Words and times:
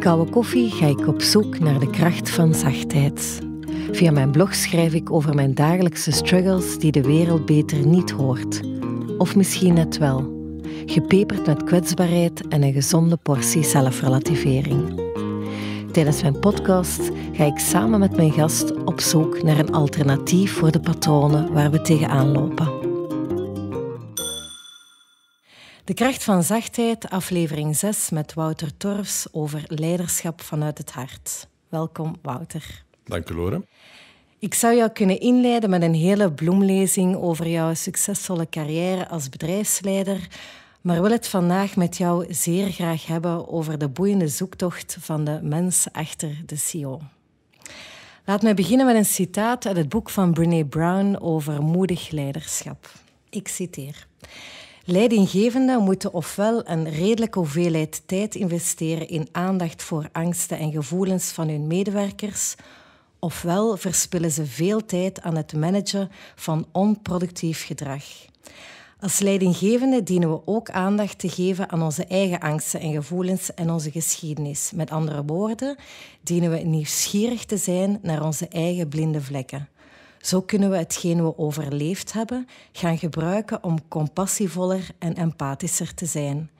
koude 0.00 0.30
koffie 0.30 0.70
ga 0.70 0.86
ik 0.86 1.06
op 1.06 1.22
zoek 1.22 1.58
naar 1.58 1.78
de 1.78 1.90
kracht 1.90 2.30
van 2.30 2.54
zachtheid. 2.54 3.38
Via 3.92 4.10
mijn 4.10 4.30
blog 4.30 4.54
schrijf 4.54 4.92
ik 4.92 5.10
over 5.10 5.34
mijn 5.34 5.54
dagelijkse 5.54 6.10
struggles 6.10 6.78
die 6.78 6.92
de 6.92 7.02
wereld 7.02 7.46
beter 7.46 7.86
niet 7.86 8.10
hoort. 8.10 8.60
Of 9.18 9.36
misschien 9.36 9.74
net 9.74 9.98
wel. 9.98 10.38
Gepeperd 10.86 11.46
met 11.46 11.64
kwetsbaarheid 11.64 12.48
en 12.48 12.62
een 12.62 12.72
gezonde 12.72 13.16
portie 13.16 13.64
zelfrelativering. 13.64 15.00
Tijdens 15.92 16.22
mijn 16.22 16.38
podcast 16.38 17.10
ga 17.32 17.44
ik 17.44 17.58
samen 17.58 18.00
met 18.00 18.16
mijn 18.16 18.32
gast 18.32 18.84
op 18.84 19.00
zoek 19.00 19.42
naar 19.42 19.58
een 19.58 19.72
alternatief 19.72 20.52
voor 20.52 20.70
de 20.70 20.80
patronen 20.80 21.52
waar 21.52 21.70
we 21.70 21.80
tegenaan 21.80 22.32
lopen. 22.32 22.89
De 25.84 25.94
kracht 25.94 26.24
van 26.24 26.42
zachtheid, 26.42 27.10
aflevering 27.10 27.76
6 27.76 28.10
met 28.10 28.34
Wouter 28.34 28.76
Torfs 28.76 29.26
over 29.32 29.62
leiderschap 29.66 30.40
vanuit 30.40 30.78
het 30.78 30.90
hart. 30.90 31.48
Welkom, 31.68 32.16
Wouter. 32.22 32.84
Dank 33.04 33.30
u, 33.30 33.34
Lore. 33.34 33.66
Ik 34.38 34.54
zou 34.54 34.76
jou 34.76 34.90
kunnen 34.90 35.20
inleiden 35.20 35.70
met 35.70 35.82
een 35.82 35.94
hele 35.94 36.32
bloemlezing 36.32 37.16
over 37.16 37.48
jouw 37.48 37.74
succesvolle 37.74 38.48
carrière 38.48 39.08
als 39.08 39.28
bedrijfsleider, 39.28 40.28
maar 40.80 41.02
wil 41.02 41.10
het 41.10 41.28
vandaag 41.28 41.76
met 41.76 41.96
jou 41.96 42.34
zeer 42.34 42.70
graag 42.70 43.06
hebben 43.06 43.48
over 43.48 43.78
de 43.78 43.88
boeiende 43.88 44.28
zoektocht 44.28 44.96
van 45.00 45.24
de 45.24 45.40
mens 45.42 45.86
achter 45.92 46.42
de 46.46 46.56
CEO. 46.56 47.00
Laat 48.24 48.42
mij 48.42 48.54
beginnen 48.54 48.86
met 48.86 48.96
een 48.96 49.04
citaat 49.04 49.66
uit 49.66 49.76
het 49.76 49.88
boek 49.88 50.10
van 50.10 50.32
Brené 50.32 50.64
Brown 50.64 51.16
over 51.20 51.62
moedig 51.62 52.10
leiderschap. 52.10 52.92
Ik 53.30 53.48
citeer. 53.48 54.06
Leidinggevenden 54.84 55.82
moeten 55.82 56.12
ofwel 56.12 56.68
een 56.68 56.90
redelijke 56.90 57.38
hoeveelheid 57.38 58.02
tijd 58.06 58.34
investeren 58.34 59.08
in 59.08 59.28
aandacht 59.32 59.82
voor 59.82 60.08
angsten 60.12 60.58
en 60.58 60.72
gevoelens 60.72 61.30
van 61.30 61.48
hun 61.48 61.66
medewerkers, 61.66 62.54
ofwel 63.18 63.76
verspillen 63.76 64.30
ze 64.30 64.46
veel 64.46 64.84
tijd 64.84 65.20
aan 65.20 65.36
het 65.36 65.52
managen 65.52 66.10
van 66.34 66.66
onproductief 66.72 67.66
gedrag. 67.66 68.04
Als 69.00 69.18
leidinggevende 69.18 70.02
dienen 70.02 70.30
we 70.30 70.40
ook 70.44 70.70
aandacht 70.70 71.18
te 71.18 71.28
geven 71.28 71.70
aan 71.70 71.82
onze 71.82 72.04
eigen 72.04 72.40
angsten 72.40 72.80
en 72.80 72.92
gevoelens 72.92 73.54
en 73.54 73.70
onze 73.70 73.90
geschiedenis. 73.90 74.70
Met 74.74 74.90
andere 74.90 75.24
woorden, 75.24 75.76
dienen 76.22 76.50
we 76.50 76.58
nieuwsgierig 76.58 77.44
te 77.44 77.56
zijn 77.56 77.98
naar 78.02 78.22
onze 78.22 78.48
eigen 78.48 78.88
blinde 78.88 79.20
vlekken. 79.20 79.68
Zo 80.20 80.40
kunnen 80.40 80.70
we 80.70 80.76
hetgeen 80.76 81.24
we 81.24 81.38
overleefd 81.38 82.12
hebben 82.12 82.48
gaan 82.72 82.98
gebruiken 82.98 83.64
om 83.64 83.88
compassievoller 83.88 84.88
en 84.98 85.16
empathischer 85.16 85.94
te 85.94 86.06
zijn. 86.06 86.50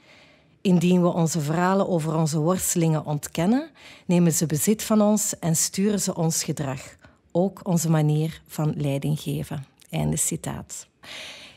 Indien 0.61 1.03
we 1.03 1.08
onze 1.08 1.41
verhalen 1.41 1.88
over 1.88 2.14
onze 2.14 2.38
worstelingen 2.38 3.05
ontkennen, 3.05 3.70
nemen 4.06 4.33
ze 4.33 4.47
bezit 4.47 4.83
van 4.83 5.00
ons 5.00 5.38
en 5.38 5.56
sturen 5.56 6.00
ze 6.00 6.14
ons 6.14 6.44
gedrag, 6.44 6.97
ook 7.33 7.61
onze 7.62 7.91
manier 7.91 8.42
van 8.47 8.75
leiding 8.77 9.20
geven. 9.20 9.64
Einde 9.91 10.16
citaat. 10.16 10.86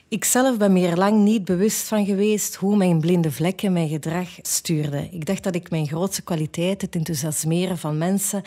Ik 0.08 0.24
zelf 0.24 0.58
ben 0.58 0.74
me 0.74 0.88
er 0.88 0.98
lang 0.98 1.24
niet 1.24 1.46
bewust 1.46 1.88
van 1.88 2.06
geweest 2.06 2.56
hoe 2.56 2.76
mijn 2.76 3.00
blinde 3.00 3.32
vlekken 3.32 3.74
mijn 3.74 3.90
gedrag 3.90 4.28
stuurden. 4.42 5.14
Ik 5.14 5.26
dacht 5.26 5.44
dat 5.44 5.56
ik 5.56 5.70
mijn 5.70 5.88
grootste 5.88 6.22
kwaliteit, 6.22 6.82
het 6.82 6.96
enthousiasmeren 6.96 7.78
van 7.78 7.98
mensen, 7.98 8.42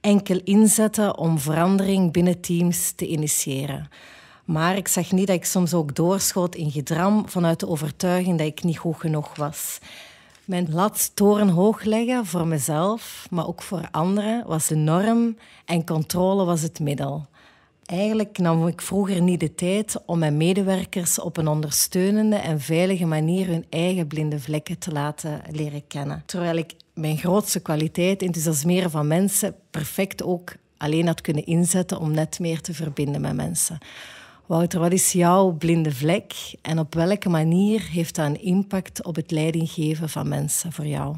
enkel 0.00 0.40
inzetten 0.44 1.18
om 1.18 1.38
verandering 1.38 2.12
binnen 2.12 2.40
teams 2.40 2.90
te 2.90 3.06
initiëren. 3.06 3.88
Maar 4.44 4.76
ik 4.76 4.88
zag 4.88 5.12
niet 5.12 5.26
dat 5.26 5.36
ik 5.36 5.44
soms 5.44 5.74
ook 5.74 5.94
doorschoot 5.94 6.54
in 6.54 6.70
gedram 6.70 7.28
vanuit 7.28 7.60
de 7.60 7.68
overtuiging 7.68 8.38
dat 8.38 8.46
ik 8.46 8.62
niet 8.62 8.78
goed 8.78 8.96
genoeg 8.96 9.36
was. 9.36 9.78
Mijn 10.44 10.66
lat 10.70 11.10
torenhoog 11.14 11.82
leggen 11.82 12.26
voor 12.26 12.46
mezelf, 12.46 13.26
maar 13.30 13.46
ook 13.46 13.62
voor 13.62 13.88
anderen, 13.90 14.46
was 14.46 14.66
de 14.66 14.74
norm 14.74 15.36
en 15.64 15.84
controle 15.84 16.44
was 16.44 16.62
het 16.62 16.80
middel. 16.80 17.26
Eigenlijk 17.90 18.38
nam 18.38 18.66
ik 18.66 18.80
vroeger 18.80 19.22
niet 19.22 19.40
de 19.40 19.54
tijd 19.54 19.96
om 20.06 20.18
mijn 20.18 20.36
medewerkers 20.36 21.20
op 21.20 21.36
een 21.36 21.48
ondersteunende 21.48 22.36
en 22.36 22.60
veilige 22.60 23.06
manier 23.06 23.46
hun 23.46 23.64
eigen 23.70 24.06
blinde 24.06 24.40
vlekken 24.40 24.78
te 24.78 24.92
laten 24.92 25.42
leren 25.50 25.86
kennen. 25.86 26.22
Terwijl 26.26 26.56
ik 26.56 26.72
mijn 26.94 27.18
grootste 27.18 27.60
kwaliteit, 27.60 28.22
enthousiasmeren 28.22 28.90
van 28.90 29.06
mensen, 29.06 29.54
perfect 29.70 30.22
ook 30.22 30.54
alleen 30.76 31.06
had 31.06 31.20
kunnen 31.20 31.46
inzetten 31.46 31.98
om 31.98 32.10
net 32.10 32.38
meer 32.38 32.60
te 32.60 32.74
verbinden 32.74 33.20
met 33.20 33.34
mensen. 33.34 33.78
Wouter, 34.46 34.80
wat 34.80 34.92
is 34.92 35.12
jouw 35.12 35.50
blinde 35.50 35.92
vlek 35.92 36.34
en 36.62 36.78
op 36.78 36.94
welke 36.94 37.28
manier 37.28 37.88
heeft 37.90 38.14
dat 38.14 38.26
een 38.26 38.42
impact 38.42 39.04
op 39.04 39.16
het 39.16 39.30
leidinggeven 39.30 40.08
van 40.08 40.28
mensen 40.28 40.72
voor 40.72 40.86
jou? 40.86 41.16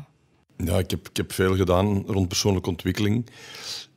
Ja, 0.57 0.79
ik 0.79 0.91
heb, 0.91 1.09
ik 1.09 1.17
heb 1.17 1.33
veel 1.33 1.57
gedaan 1.57 2.05
rond 2.07 2.29
persoonlijke 2.29 2.69
ontwikkeling. 2.69 3.27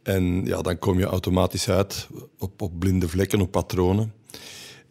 En 0.05 0.45
ja, 0.45 0.61
dan 0.61 0.79
kom 0.79 0.99
je 0.99 1.05
automatisch 1.05 1.69
uit 1.69 2.07
op, 2.37 2.61
op 2.61 2.79
blinde 2.79 3.07
vlekken, 3.07 3.41
op 3.41 3.51
patronen. 3.51 4.13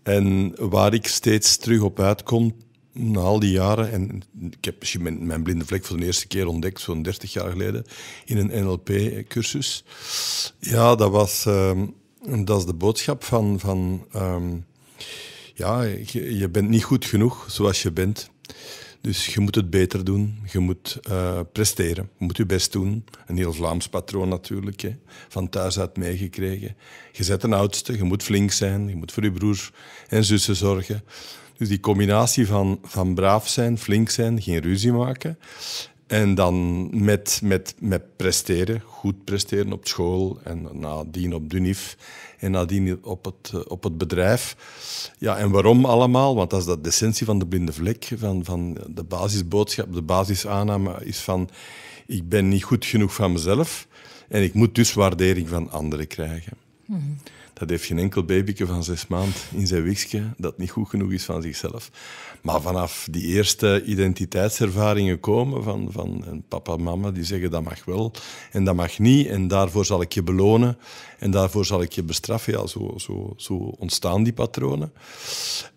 En 0.02 0.54
waar 0.70 0.94
ik 0.94 1.06
steeds 1.06 1.56
terug 1.56 1.80
op 1.80 2.00
uitkom, 2.00 2.56
na 2.92 3.20
al 3.20 3.38
die 3.38 3.50
jaren, 3.50 3.92
en 3.92 4.22
ik 4.50 4.64
heb 4.64 4.78
misschien 4.78 5.02
mijn, 5.02 5.26
mijn 5.26 5.42
blinde 5.42 5.64
vlek 5.64 5.84
voor 5.84 5.96
de 5.96 6.04
eerste 6.04 6.26
keer 6.26 6.46
ontdekt, 6.46 6.80
zo'n 6.80 7.02
30 7.02 7.32
jaar 7.32 7.50
geleden, 7.50 7.84
in 8.24 8.36
een 8.36 8.64
NLP-cursus. 8.64 9.84
Ja, 10.58 10.94
dat 10.94 11.10
was 11.10 11.46
ehm, 11.46 11.86
dat 12.44 12.58
is 12.58 12.66
de 12.66 12.74
boodschap 12.74 13.24
van, 13.24 13.60
van 13.60 14.06
ehm, 14.12 14.56
ja, 15.54 15.82
je, 15.82 16.36
je, 16.36 16.48
bent 16.48 16.68
niet 16.68 16.84
goed 16.84 17.04
genoeg 17.04 17.46
zoals 17.48 17.82
je 17.82 17.92
bent. 17.92 18.30
Dus 19.04 19.34
je 19.34 19.40
moet 19.40 19.54
het 19.54 19.70
beter 19.70 20.04
doen, 20.04 20.38
je 20.52 20.58
moet 20.58 20.98
uh, 21.10 21.40
presteren, 21.52 22.10
je 22.18 22.24
moet 22.24 22.36
je 22.36 22.46
best 22.46 22.72
doen. 22.72 23.04
Een 23.26 23.36
heel 23.36 23.52
Vlaams 23.52 23.88
patroon 23.88 24.28
natuurlijk, 24.28 24.80
hè. 24.80 24.96
van 25.28 25.48
thuis 25.48 25.78
uit 25.78 25.96
meegekregen. 25.96 26.76
Je 27.12 27.26
bent 27.26 27.42
een 27.42 27.52
oudste, 27.52 27.96
je 27.96 28.02
moet 28.02 28.22
flink 28.22 28.50
zijn, 28.50 28.88
je 28.88 28.96
moet 28.96 29.12
voor 29.12 29.22
je 29.22 29.32
broers 29.32 29.70
en 30.08 30.24
zussen 30.24 30.56
zorgen. 30.56 31.02
Dus 31.56 31.68
die 31.68 31.80
combinatie 31.80 32.46
van, 32.46 32.78
van 32.82 33.14
braaf 33.14 33.48
zijn, 33.48 33.78
flink 33.78 34.10
zijn, 34.10 34.42
geen 34.42 34.60
ruzie 34.60 34.92
maken. 34.92 35.38
En 36.06 36.34
dan 36.34 36.88
met, 37.04 37.40
met, 37.42 37.74
met 37.78 38.16
presteren, 38.16 38.80
goed 38.80 39.24
presteren 39.24 39.72
op 39.72 39.86
school 39.86 40.38
en 40.42 40.68
nadien 40.72 41.34
op 41.34 41.50
DUNIF 41.50 41.96
en 42.38 42.50
nadien 42.50 43.04
op 43.04 43.24
het, 43.24 43.66
op 43.68 43.82
het 43.82 43.98
bedrijf. 43.98 44.56
Ja, 45.18 45.36
en 45.36 45.50
waarom 45.50 45.84
allemaal? 45.84 46.34
Want 46.34 46.50
dat 46.50 46.60
is 46.60 46.66
de 46.66 46.78
essentie 46.82 47.26
van 47.26 47.38
de 47.38 47.46
blinde 47.46 47.72
vlek, 47.72 48.10
van, 48.16 48.44
van 48.44 48.78
de 48.88 49.04
basisboodschap, 49.04 49.92
de 49.92 50.02
basisaanname 50.02 51.04
is 51.04 51.18
van 51.18 51.48
ik 52.06 52.28
ben 52.28 52.48
niet 52.48 52.64
goed 52.64 52.84
genoeg 52.84 53.14
van 53.14 53.32
mezelf 53.32 53.88
en 54.28 54.42
ik 54.42 54.54
moet 54.54 54.74
dus 54.74 54.92
waardering 54.92 55.48
van 55.48 55.70
anderen 55.70 56.06
krijgen. 56.06 56.56
Mm 56.86 57.18
dat 57.54 57.70
heeft 57.70 57.84
geen 57.84 57.98
enkel 57.98 58.24
babyke 58.24 58.66
van 58.66 58.84
zes 58.84 59.06
maanden 59.06 59.34
in 59.52 59.66
zijn 59.66 59.82
wiegje 59.82 60.22
dat 60.36 60.58
niet 60.58 60.70
goed 60.70 60.88
genoeg 60.88 61.12
is 61.12 61.24
van 61.24 61.42
zichzelf. 61.42 61.90
Maar 62.42 62.60
vanaf 62.60 63.08
die 63.10 63.26
eerste 63.26 63.84
identiteitservaringen 63.84 65.20
komen 65.20 65.62
van, 65.62 65.88
van 65.90 66.42
papa 66.48 66.72
en 66.72 66.82
mama 66.82 67.10
die 67.10 67.24
zeggen 67.24 67.50
dat 67.50 67.62
mag 67.62 67.84
wel 67.84 68.12
en 68.50 68.64
dat 68.64 68.74
mag 68.74 68.98
niet 68.98 69.26
en 69.26 69.48
daarvoor 69.48 69.84
zal 69.84 70.02
ik 70.02 70.12
je 70.12 70.22
belonen 70.22 70.78
en 71.18 71.30
daarvoor 71.30 71.64
zal 71.64 71.82
ik 71.82 71.92
je 71.92 72.02
bestraffen. 72.02 72.68
Zo, 72.68 72.94
zo, 72.96 73.32
zo 73.36 73.54
ontstaan 73.54 74.22
die 74.22 74.32
patronen. 74.32 74.92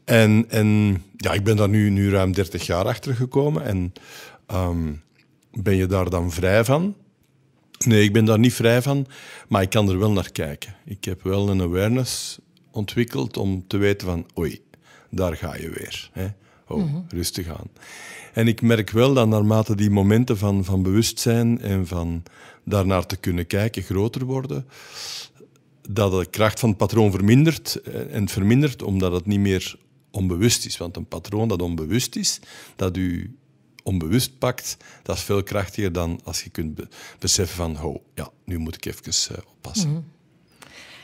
En, 0.04 0.46
en 0.50 1.02
ja, 1.18 1.32
ik 1.32 1.44
ben 1.44 1.56
daar 1.56 1.70
nu, 1.70 1.90
nu 1.90 2.12
ruim 2.12 2.32
30 2.32 2.66
jaar 2.66 2.86
achter 2.86 3.16
gekomen 3.16 3.64
en 3.64 3.94
ehm, 4.46 4.94
ben 5.52 5.76
je 5.76 5.86
daar 5.86 6.10
dan 6.10 6.32
vrij 6.32 6.64
van? 6.66 6.96
Nee, 7.86 8.04
ik 8.04 8.14
ben 8.14 8.26
daar 8.26 8.40
niet 8.40 8.54
vrij 8.54 8.82
van, 8.82 9.08
maar 9.48 9.62
ik 9.62 9.70
kan 9.70 9.90
er 9.90 10.00
wel 10.00 10.12
naar 10.12 10.32
kijken. 10.32 10.76
Ik 10.86 11.04
heb 11.04 11.24
wel 11.24 11.50
een 11.50 11.62
awareness 11.62 12.40
ontwikkeld 12.72 13.38
om 13.38 13.68
te 13.68 13.78
weten 13.78 14.08
van, 14.08 14.26
oei, 14.38 14.62
daar 15.10 15.36
ga 15.36 15.56
je 15.56 15.70
weer. 15.70 16.10
Hè? 16.12 16.28
Oh, 16.68 16.78
mhm. 16.78 17.02
rustig 17.10 17.48
aan. 17.48 17.70
En 18.34 18.48
ik 18.48 18.62
merk 18.62 18.90
wel 18.90 19.14
dat 19.14 19.28
naarmate 19.28 19.76
die 19.76 19.90
momenten 19.90 20.38
van, 20.38 20.66
van 20.66 20.84
bewustzijn 20.84 21.62
en 21.62 21.88
van 21.88 22.24
daarnaar 22.64 23.06
te 23.06 23.18
kunnen 23.18 23.48
kijken 23.48 23.84
groter 23.84 24.26
worden, 24.26 24.66
dat 25.90 26.12
de 26.12 26.26
kracht 26.26 26.60
van 26.60 26.70
het 26.70 26.78
patroon 26.78 27.12
vermindert 27.12 27.82
eh, 27.82 28.16
en 28.16 28.28
vermindert 28.28 28.84
omdat 28.84 29.12
het 29.12 29.26
niet 29.26 29.40
meer 29.40 29.76
onbewust 30.12 30.66
is. 30.66 30.78
Want 30.78 30.96
een 30.96 31.08
patroon 31.08 31.48
dat 31.48 31.62
onbewust 31.62 32.16
is, 32.16 32.40
dat 32.76 32.98
u 32.98 33.36
onbewust 33.88 34.38
pakt, 34.38 34.78
dat 35.04 35.16
is 35.16 35.24
veel 35.24 35.44
krachtiger 35.44 35.92
dan 35.92 36.20
als 36.24 36.44
je 36.44 36.50
kunt 36.50 36.82
beseffen 37.20 37.56
van, 37.56 37.84
oh, 37.84 38.04
ja, 38.14 38.30
nu 38.44 38.58
moet 38.58 38.76
ik 38.76 38.86
even 38.86 39.32
uh, 39.32 39.38
oppassen. 39.52 39.92
Mhm. 39.92 40.02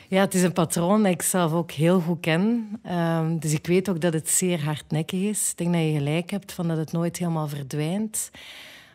Ja, 0.08 0.20
het 0.20 0.34
is 0.34 0.44
een 0.44 0.54
patroon 0.54 1.04
dat 1.04 1.12
ik 1.12 1.22
zelf 1.22 1.52
ook 1.52 1.72
heel 1.72 2.00
goed 2.00 2.20
ken. 2.20 2.70
Ehm, 2.84 3.38
dus 3.38 3.54
ik 3.54 3.68
weet 3.68 3.90
ook 3.90 4.02
dat 4.02 4.14
het 4.14 4.30
zeer 4.30 4.64
hardnekkig 4.64 5.20
is. 5.20 5.50
Ik 5.50 5.58
denk 5.58 5.74
dat 5.74 5.82
je 5.82 5.92
gelijk 5.92 6.30
hebt 6.30 6.52
van 6.52 6.68
dat 6.68 6.78
het 6.78 6.92
nooit 6.92 7.18
helemaal 7.18 7.48
verdwijnt. 7.48 8.32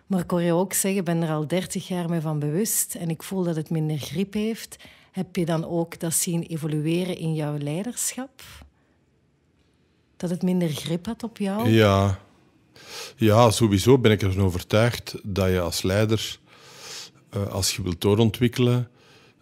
Maar 0.06 0.20
ik 0.20 0.30
hoor 0.30 0.42
je 0.42 0.52
ook 0.52 0.72
zeggen, 0.72 1.00
ik 1.00 1.06
ben 1.06 1.22
er 1.22 1.30
al 1.30 1.46
30 1.46 1.88
jaar 1.88 2.08
mee 2.08 2.20
van 2.20 2.38
bewust 2.38 2.94
en 2.94 3.10
ik 3.10 3.22
voel 3.22 3.42
dat 3.42 3.56
het 3.56 3.70
minder 3.70 3.98
grip 3.98 4.32
heeft. 4.32 4.76
Heb 5.10 5.36
je 5.36 5.44
dan 5.44 5.64
ook 5.64 6.00
dat 6.00 6.14
zien 6.14 6.42
evolueren 6.42 7.18
in 7.18 7.34
jouw 7.34 7.58
leiderschap? 7.58 8.42
Dat 10.16 10.30
het 10.30 10.42
minder 10.42 10.68
grip 10.68 11.06
had 11.06 11.22
op 11.22 11.38
jou? 11.38 11.68
Ja, 11.68 12.18
ja, 13.16 13.50
sowieso 13.50 13.98
ben 13.98 14.12
ik 14.12 14.22
ervan 14.22 14.44
overtuigd 14.44 15.14
dat 15.22 15.48
je 15.48 15.60
als 15.60 15.82
leider 15.82 16.38
uh, 17.36 17.46
als 17.46 17.76
je 17.76 17.82
wilt 17.82 18.00
doorontwikkelen, 18.00 18.88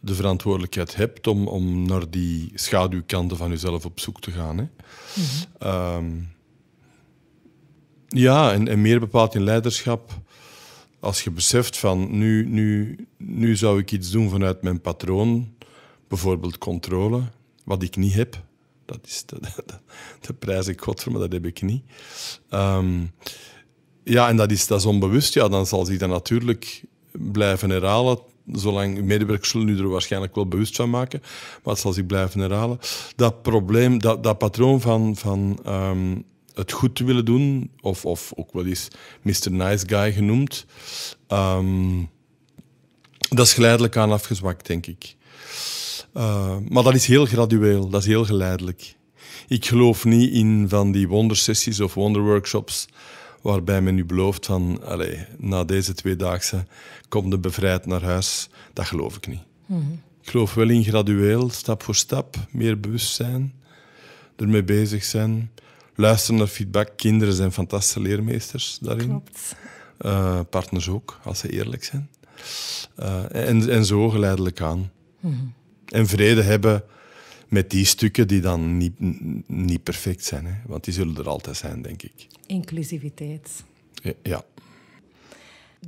de 0.00 0.14
verantwoordelijkheid 0.14 0.96
hebt 0.96 1.26
om, 1.26 1.48
om 1.48 1.86
naar 1.86 2.10
die 2.10 2.52
schaduwkanten 2.54 3.36
van 3.36 3.50
jezelf 3.50 3.84
op 3.84 4.00
zoek 4.00 4.20
te 4.20 4.30
gaan. 4.30 4.58
Hè. 4.58 4.66
Mhm. 5.14 5.96
um, 5.96 6.34
ja, 8.08 8.52
en, 8.52 8.68
en, 8.68 8.80
meer 8.80 9.00
bepaald 9.00 9.34
in 9.34 9.42
leiderschap. 9.42 10.20
Als 11.00 11.22
je 11.22 11.30
beseft 11.30 11.76
van 11.76 12.18
nu, 12.18 12.46
nu, 12.48 12.96
nu 13.16 13.56
zou 13.56 13.78
ik 13.78 13.92
iets 13.92 14.10
doen 14.10 14.30
vanuit 14.30 14.62
mijn 14.62 14.80
patroon, 14.80 15.54
bijvoorbeeld 16.08 16.58
controle, 16.58 17.22
wat 17.64 17.82
ik 17.82 17.96
niet 17.96 18.14
heb. 18.14 18.44
Dat 18.86 18.98
is 19.04 19.24
de, 19.26 19.40
de, 20.20 20.32
prijs 20.32 20.66
ik 20.66 20.80
God 20.80 21.02
voor, 21.02 21.12
maar 21.12 21.20
dat 21.20 21.32
heb 21.32 21.46
ik 21.46 21.62
niet. 21.62 21.82
Um, 22.50 23.10
ja, 24.04 24.28
en 24.28 24.36
dat 24.36 24.50
is, 24.50 24.66
dat 24.66 24.86
onbewust. 24.86 25.34
Ja, 25.34 25.48
dan 25.48 25.66
zal 25.66 25.84
zich 25.84 25.98
dat 25.98 26.08
natuurlijk 26.08 26.82
blijven 27.12 27.70
herhalen. 27.70 28.18
Zolang 28.52 29.02
medewerkers 29.02 29.50
zullen 29.50 29.66
nu 29.66 29.78
er 29.78 29.88
waarschijnlijk 29.88 30.34
wel 30.34 30.48
bewust 30.48 30.76
van 30.76 30.90
maken, 30.90 31.20
maar 31.62 31.72
het 31.72 31.82
zal 31.82 31.92
zich 31.92 32.06
blijven 32.06 32.40
herhalen. 32.40 32.78
Dat 33.16 33.42
probleem, 33.42 33.98
dat, 33.98 34.22
dat 34.22 34.38
patroon 34.38 34.80
van, 34.80 35.16
van 35.16 35.58
um, 35.66 36.24
het 36.54 36.72
goed 36.72 36.98
willen 36.98 37.24
doen, 37.24 37.70
of, 37.80 38.04
of 38.04 38.32
ook 38.36 38.52
wel 38.52 38.66
eens 38.66 38.88
Mr. 39.22 39.50
Nice 39.50 39.88
Guy 39.88 40.12
genoemd, 40.12 40.66
um, 41.28 42.10
dat 43.28 43.46
is 43.46 43.54
geleidelijk 43.54 43.96
aan 43.96 44.12
afgezwakt, 44.12 44.66
denk 44.66 44.86
ik. 44.86 45.16
Uh, 46.16 46.56
maar 46.68 46.82
dat 46.82 46.94
is 46.94 47.06
heel 47.06 47.26
gradueel, 47.26 47.88
dat 47.88 48.00
is 48.00 48.06
heel 48.06 48.24
geleidelijk. 48.24 48.94
Ik 49.48 49.66
geloof 49.66 50.04
niet 50.04 50.32
in 50.32 50.68
van 50.68 50.92
die 50.92 51.08
wondersessies 51.08 51.80
of 51.80 51.94
wonderworkshops 51.94 52.88
waarbij 53.42 53.80
men 53.80 53.98
u 53.98 54.04
belooft 54.04 54.46
van 54.46 54.84
allez, 54.84 55.18
na 55.38 55.64
deze 55.64 55.94
tweedaagse 55.94 56.66
kom 57.08 57.30
de 57.30 57.38
bevrijd 57.38 57.86
naar 57.86 58.02
huis. 58.02 58.48
Dat 58.72 58.86
geloof 58.86 59.16
ik 59.16 59.26
niet. 59.26 59.42
Mm 59.66 60.00
Ik 60.22 60.30
geloof 60.30 60.54
wel 60.54 60.68
in 60.68 60.84
gradueel, 60.84 61.50
stap 61.50 61.82
voor 61.82 61.94
stap, 61.94 62.36
meer 62.50 62.80
bewustzijn, 62.80 63.54
ermee 64.36 64.64
bezig 64.64 65.04
zijn, 65.04 65.50
luisteren 65.94 66.38
naar 66.38 66.46
feedback. 66.46 66.90
Kinderen 66.96 67.34
zijn 67.34 67.52
fantastische 67.52 68.00
leermeesters 68.00 68.78
daarin. 68.80 69.08
Klopt. 69.08 69.56
Uh, 70.00 70.40
partners 70.50 70.88
ook, 70.88 71.20
als 71.24 71.38
ze 71.38 71.50
eerlijk 71.50 71.84
zijn. 71.84 72.08
Uh, 72.98 73.48
en, 73.48 73.70
en 73.70 73.84
zo 73.84 74.08
geleidelijk 74.08 74.60
aan. 74.60 74.90
Mm 75.20 75.54
En 75.96 76.06
vrede 76.06 76.42
hebben 76.42 76.84
met 77.48 77.70
die 77.70 77.84
stukken 77.84 78.28
die 78.28 78.40
dan 78.40 78.76
niet, 78.76 78.94
niet 79.48 79.82
perfect 79.82 80.24
zijn. 80.24 80.46
Hè? 80.46 80.52
Want 80.66 80.84
die 80.84 80.94
zullen 80.94 81.16
er 81.16 81.28
altijd 81.28 81.56
zijn, 81.56 81.82
denk 81.82 82.02
ik. 82.02 82.26
Inclusiviteit. 82.46 83.64
Ja. 84.22 84.44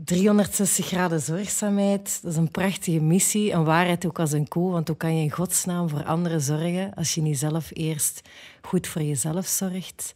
360 0.04 0.86
graden 0.86 1.20
zorgzaamheid, 1.20 2.18
dat 2.22 2.32
is 2.32 2.38
een 2.38 2.50
prachtige 2.50 3.00
missie. 3.00 3.52
Een 3.52 3.64
waarheid 3.64 4.06
ook 4.06 4.18
als 4.18 4.32
een 4.32 4.48
koe, 4.48 4.70
want 4.70 4.88
hoe 4.88 4.96
kan 4.96 5.16
je 5.16 5.22
in 5.22 5.30
godsnaam 5.30 5.88
voor 5.88 6.04
anderen 6.04 6.40
zorgen 6.40 6.94
als 6.94 7.14
je 7.14 7.20
niet 7.20 7.38
zelf 7.38 7.70
eerst 7.72 8.22
goed 8.60 8.86
voor 8.86 9.02
jezelf 9.02 9.46
zorgt? 9.46 10.12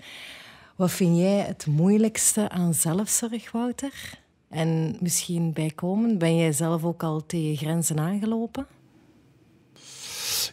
Wat 0.76 0.90
vind 0.90 1.16
jij 1.16 1.38
het 1.38 1.66
moeilijkste 1.66 2.48
aan 2.48 2.74
zelfzorg, 2.74 3.50
Wouter? 3.50 4.18
En 4.48 4.96
misschien 5.00 5.52
bijkomend, 5.52 6.18
ben 6.18 6.36
jij 6.36 6.52
zelf 6.52 6.84
ook 6.84 7.02
al 7.02 7.26
tegen 7.26 7.56
grenzen 7.56 7.98
aangelopen? 7.98 8.66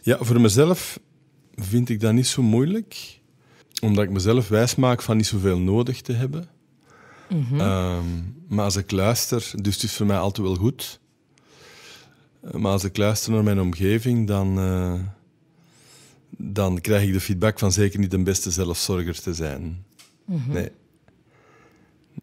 Ja, 0.02 0.18
voor 0.20 0.40
mezelf 0.40 1.00
vind 1.54 1.88
ik 1.88 2.00
dat 2.00 2.12
niet 2.12 2.26
zo 2.26 2.42
moeilijk, 2.42 3.20
omdat 3.82 4.04
ik 4.04 4.10
mezelf 4.10 4.48
wijs 4.48 4.74
maak 4.74 5.02
van 5.02 5.16
niet 5.16 5.26
zoveel 5.26 5.58
nodig 5.58 6.00
te 6.00 6.12
hebben. 6.12 6.48
Mhm. 7.28 7.60
Ehm, 7.60 8.04
maar 8.48 8.64
als 8.64 8.76
ik 8.76 8.90
luister, 8.90 9.50
dus 9.54 9.74
het 9.74 9.82
is 9.82 9.96
voor 9.96 10.06
mij 10.06 10.18
altijd 10.18 10.46
wel 10.46 10.56
goed. 10.56 11.00
Maar 12.52 12.72
als 12.72 12.84
ik 12.84 12.96
luister 12.96 13.32
naar 13.32 13.42
mijn 13.42 13.60
omgeving, 13.60 14.26
dan, 14.26 14.58
uh, 14.58 15.00
dan 16.36 16.80
krijg 16.80 17.06
ik 17.06 17.12
de 17.12 17.20
feedback 17.20 17.58
van 17.58 17.72
zeker 17.72 17.98
niet 17.98 18.10
de 18.10 18.22
beste 18.22 18.50
zelfzorger 18.50 19.20
te 19.20 19.34
zijn. 19.34 19.84
Mhm. 20.24 20.52
Nee. 20.52 20.70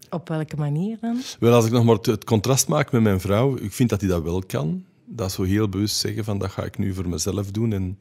Op 0.10 0.28
welke 0.28 0.56
manier 0.56 0.98
dan? 1.02 1.22
Wel, 1.40 1.54
als 1.54 1.66
ik 1.66 1.72
nog 1.72 1.84
maar 1.84 1.98
het 2.02 2.24
contrast 2.24 2.68
maak 2.68 2.92
met 2.92 3.02
mijn 3.02 3.20
vrouw, 3.20 3.58
ik 3.58 3.74
vind 3.74 3.90
dat 3.90 4.02
hij 4.02 4.10
dat 4.10 4.24
wel 4.24 4.44
kan 4.48 4.86
dat 5.10 5.32
zo 5.32 5.44
heel 5.44 5.70
bewust 5.70 5.98
zeggen 5.98 6.24
van 6.24 6.38
dat 6.38 6.52
ga 6.52 6.64
ik 6.64 6.78
nu 6.78 6.94
voor 6.94 7.10
mezelf 7.10 7.52
doen 7.52 7.74
en 7.74 7.98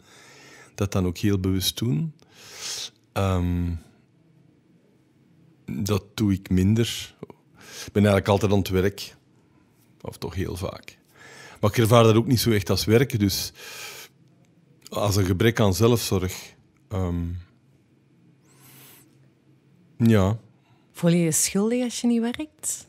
dat 0.75 0.93
dan 0.93 1.06
ook 1.06 1.19
heel 1.19 1.38
bewust 1.38 1.79
doen. 1.79 2.12
Ehm, 3.12 3.73
dat 5.64 6.05
doe 6.14 6.32
ik 6.32 6.50
minder. 6.50 7.14
Ik 7.58 7.93
ben 7.93 8.03
eigenlijk 8.03 8.29
altijd 8.29 8.53
aan 8.53 8.58
het 8.58 8.69
werk. 8.69 9.17
Of 10.00 10.19
toch 10.19 10.35
heel 10.35 10.56
vaak. 10.56 10.99
Maar 11.61 11.70
ik 11.70 11.79
ervaar 11.79 12.03
dat 12.03 12.14
ook 12.14 12.26
niet 12.26 12.41
zo 12.41 12.50
echt 12.50 12.70
als 12.70 12.85
werken. 12.85 13.19
Dus 13.19 13.53
als 14.88 15.17
een 15.17 15.25
gebrek 15.25 15.61
aan 15.61 15.75
zelfzorg. 15.75 16.55
Um, 16.93 17.38
ja. 19.97 20.38
Voel 20.93 21.11
je 21.11 21.19
je 21.19 21.32
schuldig 21.32 21.82
als 21.85 22.00
je 22.00 22.06
niet 22.06 22.20
werkt? 22.20 22.87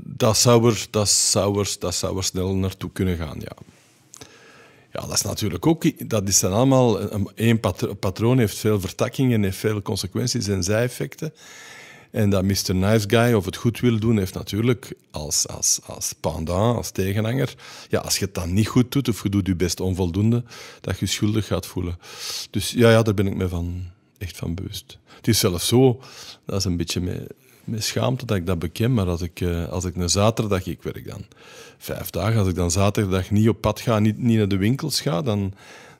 Dat 0.00 0.36
zou, 0.36 0.70
er, 0.70 0.86
dat, 0.90 1.08
zou 1.08 1.58
er, 1.60 1.76
dat 1.78 1.94
zou 1.94 2.16
er 2.16 2.24
snel 2.24 2.54
naartoe 2.54 2.90
kunnen 2.92 3.16
gaan, 3.16 3.40
ja. 3.40 3.56
Ja, 4.92 5.00
dat 5.00 5.12
is 5.12 5.22
natuurlijk 5.22 5.66
ook... 5.66 6.08
Dat 6.08 6.28
is 6.28 6.40
dan 6.40 6.52
allemaal... 6.52 7.12
Een 7.34 7.60
patroon 7.98 8.38
heeft 8.38 8.56
veel 8.56 8.80
vertakkingen, 8.80 9.42
heeft 9.42 9.58
veel 9.58 9.82
consequenties 9.82 10.48
en 10.48 10.62
zijeffecten. 10.62 11.34
En 12.10 12.30
dat 12.30 12.42
Mr. 12.42 12.74
Nice 12.74 13.08
Guy 13.08 13.32
of 13.32 13.44
het 13.44 13.56
goed 13.56 13.80
wil 13.80 13.98
doen, 13.98 14.18
heeft 14.18 14.34
natuurlijk 14.34 14.92
als, 15.10 15.48
als, 15.48 15.80
als 15.86 16.12
pendant, 16.20 16.76
als 16.76 16.90
tegenhanger... 16.90 17.54
Ja, 17.88 18.00
als 18.00 18.18
je 18.18 18.24
het 18.24 18.34
dan 18.34 18.52
niet 18.52 18.68
goed 18.68 18.92
doet, 18.92 19.08
of 19.08 19.22
je 19.22 19.28
doet 19.28 19.46
je 19.46 19.56
best 19.56 19.80
onvoldoende, 19.80 20.44
dat 20.80 20.98
je 20.98 21.06
schuldig 21.06 21.46
gaat 21.46 21.66
voelen. 21.66 21.98
Dus 22.50 22.70
ja, 22.70 22.90
ja, 22.90 23.02
daar 23.02 23.14
ben 23.14 23.26
ik 23.26 23.34
me 23.34 23.48
van, 23.48 23.84
echt 24.18 24.36
van 24.36 24.54
bewust. 24.54 24.98
Het 25.16 25.28
is 25.28 25.38
zelfs 25.38 25.66
zo, 25.68 26.00
dat 26.46 26.58
is 26.58 26.64
een 26.64 26.76
beetje... 26.76 27.00
Mee, 27.00 27.26
met 27.64 27.84
schaamte 27.84 28.26
dat 28.26 28.36
ik 28.36 28.46
dat 28.46 28.58
beken, 28.58 28.94
maar 28.94 29.06
als 29.06 29.22
ik, 29.22 29.40
uh, 29.40 29.68
als 29.68 29.84
ik 29.84 29.96
een 29.96 30.08
zaterdag, 30.08 30.66
ik 30.66 30.82
werk 30.82 31.08
dan 31.08 31.24
vijf 31.78 32.10
dagen, 32.10 32.38
als 32.38 32.48
ik 32.48 32.54
dan 32.54 32.70
zaterdag 32.70 33.30
niet 33.30 33.48
op 33.48 33.60
pad 33.60 33.80
ga, 33.80 33.98
niet, 33.98 34.18
niet 34.18 34.36
naar 34.36 34.48
de 34.48 34.56
winkels 34.56 35.00
ga, 35.00 35.22
dan, 35.22 35.54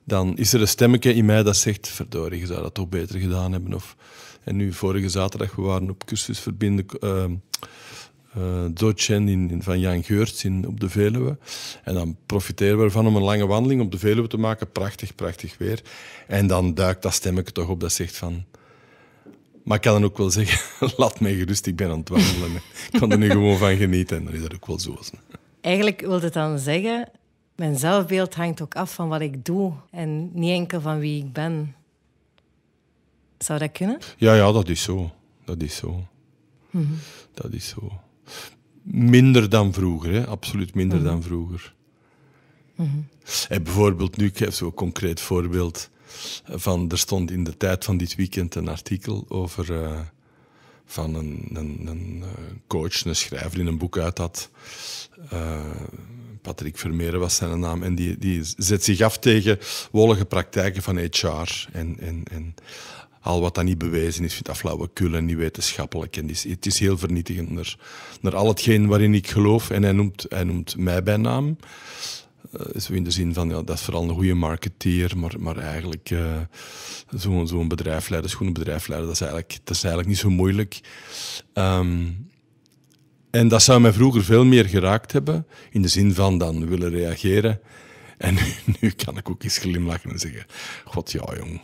dan 0.05 0.37
is 0.37 0.53
er 0.53 0.61
een 0.61 0.69
stemmetje 0.69 1.15
in 1.15 1.25
mij 1.25 1.43
dat 1.43 1.57
zegt, 1.57 1.89
verdorie, 1.89 2.41
je 2.41 2.47
zou 2.47 2.63
dat 2.63 2.75
toch 2.75 2.89
beter 2.89 3.19
gedaan 3.19 3.53
hebben. 3.53 3.75
Of, 3.75 3.97
en 4.45 4.57
nu, 4.57 4.73
vorige 4.73 5.09
zaterdag, 5.09 5.55
we 5.55 5.63
waren 5.63 5.91
op 5.91 6.07
cursus 6.07 6.39
verbinden 6.39 6.87
uh, 7.01 7.25
uh, 8.39 9.29
in, 9.29 9.61
van 9.63 9.81
Jan 9.81 10.03
Geurts 10.03 10.45
in, 10.45 10.67
op 10.67 10.81
de 10.81 10.89
Veluwe. 10.89 11.39
En 11.85 11.95
dan 11.95 12.17
profiteren 12.27 12.79
we 12.79 12.85
ervan 12.85 13.07
om 13.07 13.17
een 13.17 13.23
lange 13.23 13.47
wandeling 13.47 13.81
op 13.81 13.91
de 13.91 13.99
Veluwe 13.99 14.29
te 14.29 14.37
maken. 14.37 14.73
Prachtig, 14.73 15.15
prachtig 15.15 15.59
weer. 15.59 15.83
En 16.27 16.47
dan 16.47 16.75
duikt 16.75 17.03
dat 17.03 17.15
stemmetje 17.15 17.53
toch 17.53 17.69
op 17.69 17.81
dat 17.81 17.93
zegt 17.93 18.17
van 18.17 18.45
maar 19.65 19.77
ik 19.77 19.83
kan 19.83 19.93
dan 19.93 20.05
ook 20.05 20.19
wel 20.19 20.31
zeggen, 20.31 20.61
laat 20.97 21.21
mij 21.21 21.35
gerust, 21.35 21.67
ik 21.67 21.77
ben 21.77 21.91
aan 21.91 21.99
het 21.99 22.09
wandelen. 22.09 22.53
ik 22.93 22.99
kan 22.99 23.11
er 23.11 23.19
nu 23.19 23.31
gewoon 23.31 23.59
van 23.59 23.77
genieten 23.77 24.17
en 24.17 24.25
dan 24.25 24.35
is 24.35 24.43
dat 24.43 24.55
ook 24.55 24.67
wel 24.67 24.79
zo. 24.79 24.99
Eigenlijk 25.61 26.01
wil 26.01 26.21
het 26.21 26.33
dan 26.33 26.59
zeggen, 26.59 27.09
mijn 27.57 27.79
zelfbeeld 27.79 28.35
hangt 28.35 28.63
ook 28.63 28.75
af 28.75 28.95
van 28.95 29.09
wat 29.09 29.21
ik 29.21 29.45
doe 29.45 29.73
en 29.91 30.31
niet 30.33 30.51
enkel 30.51 30.81
van 30.81 30.99
wie 30.99 31.25
ik 31.25 31.33
ben. 31.33 31.75
Zou 33.39 33.59
dat 33.59 33.73
kunnen? 33.73 33.99
Ja, 34.17 34.35
ja, 34.35 34.53
dat 34.53 34.69
is 34.69 34.83
zo. 34.83 35.11
Dat 35.45 35.63
is 35.63 35.77
zo. 35.77 36.07
Dat 37.35 37.53
is 37.53 37.69
zo. 37.69 37.93
Minder 38.83 39.49
dan 39.49 39.73
vroeger, 39.73 40.13
hè? 40.13 40.27
absoluut 40.27 40.75
minder 40.75 40.99
mhm. 40.99 41.07
dan 41.07 41.23
vroeger. 41.23 41.75
Mm 42.75 43.07
En 43.49 43.63
bijvoorbeeld, 43.63 44.17
nu, 44.17 44.27
ik 44.27 44.39
heb 44.39 44.53
zo'n 44.53 44.75
concreet 44.75 45.21
voorbeeld. 45.21 45.91
Van, 46.45 46.91
er 46.91 46.99
stond 46.99 47.31
in 47.31 47.45
de 47.45 47.57
tijd 47.57 47.85
van 47.85 47.97
dit 47.97 48.15
weekend 48.15 48.55
een 48.55 48.69
artikel 48.69 49.25
over 49.29 49.71
uh, 49.71 50.01
van 50.87 51.15
een, 51.15 51.49
een, 51.53 51.87
een, 51.87 52.23
eh, 52.23 52.29
coach, 52.67 53.05
een 53.05 53.17
schrijver 53.17 53.59
die 53.59 53.67
een 53.67 53.79
boek 53.79 53.99
uit 53.99 54.19
had. 54.19 54.51
Uh, 55.33 55.61
Patrick 56.43 56.79
Vermeeren 56.79 57.21
was 57.21 57.37
zijn 57.37 57.61
naam. 57.61 57.83
En 57.83 57.95
die, 57.95 58.19
die 58.19 58.43
zet 58.57 58.85
zich 58.85 59.01
af 59.01 59.19
tegen 59.19 59.59
wollige 59.91 60.25
praktijken 60.25 60.83
van 60.83 60.99
HR. 60.99 61.69
En, 61.73 61.97
en, 62.01 62.23
en 62.31 62.55
al 63.21 63.41
wat 63.41 63.55
dat 63.55 63.65
niet 63.65 63.79
bewezen 63.79 64.25
is, 64.25 64.33
vindt 64.33 64.47
dat 64.47 64.57
flauwekul 64.57 65.15
en 65.15 65.25
niet 65.25 65.37
wetenschappelijk. 65.37 66.17
En 66.17 66.29
het 66.29 66.67
is 66.67 66.79
heel 66.79 66.99
vernietigend 66.99 67.51
naar, 67.51 67.77
naar 68.21 68.35
al 68.37 68.49
hetgeen 68.49 68.87
waarin 68.87 69.15
ik 69.15 69.29
geloof. 69.29 69.71
En 69.71 69.83
hij 69.83 69.93
noemt, 69.93 70.27
hij 70.29 70.45
noemt 70.45 70.77
mij 70.77 71.03
bij 71.03 71.17
naam. 71.17 71.57
Uh, 72.61 72.81
zo 72.81 72.93
in 72.93 73.05
de 73.05 73.11
zin 73.11 73.35
van, 73.35 73.49
ja, 73.49 73.63
dat 73.63 73.77
is 73.77 73.83
vooral 73.83 74.03
een 74.03 74.15
goede 74.15 74.35
marketeer, 74.35 75.19
maar, 75.19 75.35
maar 75.39 75.57
eigenlijk 75.57 76.11
uh, 76.11 76.37
zo'n 77.11 77.49
zo 77.49 77.67
bedrijfsleider, 77.67 78.31
schoenenbedrijfsleider, 78.31 79.07
dat 79.07 79.17
is 79.17 79.23
eigenlijk, 79.23 79.59
dat 79.65 79.77
is 79.77 79.83
eigenlijk 79.83 80.09
niet 80.09 80.19
zo 80.19 80.31
moeilijk. 80.31 80.81
Um, 81.55 82.29
en 83.31 83.49
dat 83.49 83.63
zou 83.63 83.81
mij 83.81 83.93
vroeger 83.93 84.25
veel 84.25 84.45
meer 84.45 84.65
geraakt 84.65 85.13
hebben, 85.13 85.47
in 85.71 85.83
de 85.83 85.89
zin 85.89 86.15
van 86.15 86.39
dan 86.39 86.69
willen 86.69 86.91
reageren. 86.91 87.61
En 88.19 88.35
nu, 88.35 88.55
nu 88.81 88.91
kan 88.91 89.17
ik 89.17 89.31
ook 89.31 89.43
eens 89.43 89.59
glimlachen 89.59 90.11
en 90.11 90.19
zeggen, 90.19 90.47
god 90.85 91.13
ja 91.13 91.25
jong. 91.37 91.61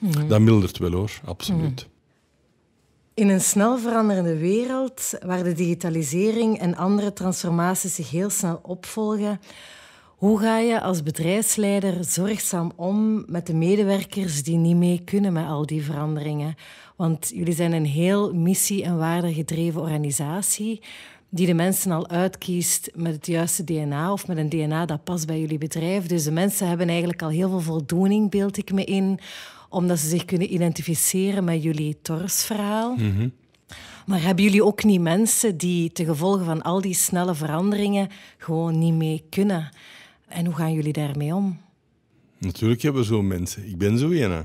Mm 0.00 0.28
Dat 0.28 0.40
mildert 0.40 0.78
wel 0.78 0.92
hoor, 0.92 1.20
absoluut. 1.24 1.88
In 3.14 3.28
een 3.28 3.40
snel 3.40 3.78
veranderende 3.78 4.36
wereld, 4.36 5.12
waar 5.26 5.42
de 5.42 5.52
digitalisering 5.52 6.58
en 6.58 6.76
andere 6.76 7.12
transformaties 7.12 7.94
zich 7.94 8.10
heel 8.10 8.30
snel 8.30 8.60
opvolgen, 8.62 9.40
hoe 10.16 10.38
ga 10.38 10.58
je 10.58 10.80
als 10.80 11.02
bedrijfsleider 11.02 12.04
zorgzaam 12.04 12.72
om 12.76 13.24
met 13.26 13.46
de 13.46 13.54
medewerkers 13.54 14.42
die 14.42 14.56
niet 14.56 14.76
mee 14.76 15.00
kunnen 15.04 15.32
met 15.32 15.46
al 15.46 15.66
die 15.66 15.82
veranderingen? 15.82 16.54
Want 16.96 17.30
jullie 17.34 17.54
zijn 17.54 17.72
een 17.72 17.86
heel 17.86 18.34
missie- 18.34 18.84
en 18.84 18.98
waardegedreven 18.98 19.80
organisatie 19.80 20.80
die 21.34 21.46
de 21.46 21.54
mensen 21.54 21.90
al 21.90 22.08
uitkiest 22.08 22.90
met 22.94 23.14
het 23.14 23.26
juiste 23.26 23.64
DNA 23.64 24.12
of 24.12 24.26
met 24.26 24.36
een 24.36 24.48
DNA 24.48 24.86
dat 24.86 25.04
past 25.04 25.26
bij 25.26 25.40
jullie 25.40 25.58
bedrijf. 25.58 26.06
Dus 26.06 26.24
de 26.24 26.30
mensen 26.30 26.68
hebben 26.68 26.88
eigenlijk 26.88 27.22
al 27.22 27.28
heel 27.28 27.48
veel 27.48 27.60
voldoening, 27.60 28.30
beeld 28.30 28.56
ik 28.56 28.72
me 28.72 28.84
in, 28.84 29.18
omdat 29.68 29.98
ze 29.98 30.08
zich 30.08 30.24
kunnen 30.24 30.52
identificeren 30.52 31.44
met 31.44 31.62
jullie 31.62 31.98
Torsverhaal. 32.02 32.94
Mm 32.96 33.32
Maar 34.06 34.22
hebben 34.22 34.44
jullie 34.44 34.64
ook 34.64 34.84
niet 34.84 35.00
mensen 35.00 35.56
die 35.56 35.92
ten 35.92 36.06
gevolge 36.06 36.44
van 36.44 36.62
al 36.62 36.80
die 36.80 36.94
snelle 36.94 37.34
veranderingen 37.34 38.08
gewoon 38.38 38.78
niet 38.78 38.94
mee 38.94 39.24
kunnen? 39.30 39.68
En 40.34 40.46
hoe 40.46 40.54
gaan 40.54 40.72
jullie 40.72 40.92
daarmee 40.92 41.34
om? 41.34 41.60
Natuurlijk 42.38 42.82
hebben 42.82 43.00
we 43.00 43.06
zo'n 43.06 43.26
mensen. 43.26 43.68
Ik 43.68 43.78
ben 43.78 43.98
zo 43.98 44.10
een. 44.10 44.44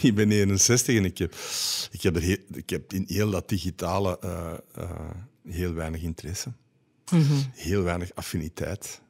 ik 0.08 0.14
ben 0.14 0.30
61 0.30 0.96
en 0.96 1.04
ik 1.04 1.18
heb, 1.18 1.34
ik 1.90 2.02
heb, 2.02 2.16
er 2.16 2.22
heel, 2.22 2.36
ik 2.52 2.70
heb 2.70 2.92
in 2.92 3.04
heel 3.06 3.30
dat 3.30 3.48
digitale 3.48 4.18
uh, 4.24 4.52
uh, 4.78 4.90
heel 5.48 5.72
weinig 5.72 6.02
interesse. 6.02 6.52
Mm 7.12 7.22
-hmm. 7.22 7.42
Heel 7.54 7.82
weinig 7.82 8.14
affiniteit. 8.14 9.02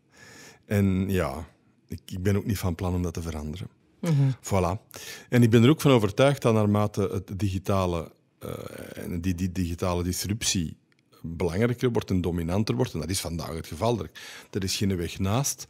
En 0.64 1.11
ja, 1.11 1.49
ik, 1.88 2.00
ik, 2.07 2.23
ben 2.23 2.37
ook 2.37 2.47
niet 2.47 2.59
van 2.59 2.75
plan 2.75 2.95
om 2.95 3.02
dat 3.02 3.14
te 3.14 3.23
veranderen. 3.23 3.69
Mm 4.00 4.11
-hmm. 4.11 4.35
Voilà. 4.37 5.00
En 5.28 5.42
ik 5.42 5.50
ben 5.50 5.62
er 5.62 5.69
ook 5.69 5.81
van 5.81 5.90
overtuigd 5.90 6.42
dat 6.42 6.54
naarmate 6.54 7.09
het 7.12 7.38
digitale, 7.38 8.12
uh, 8.45 8.50
en 8.95 9.21
die, 9.21 9.35
die 9.35 9.52
digitale 9.52 10.02
disruptie 10.02 10.76
belangrijker 11.23 11.93
wordt 11.93 12.11
en 12.11 12.21
dominanter 12.21 12.75
wordt, 12.75 12.93
en 12.93 13.00
dat 13.00 13.11
is 13.11 13.21
vandaag 13.21 13.55
het 13.55 13.67
geval, 13.67 13.99
er, 13.99 14.11
er 14.50 14.62
is 14.62 14.76
geen 14.76 14.97
weg 14.97 15.19
naast, 15.19 15.67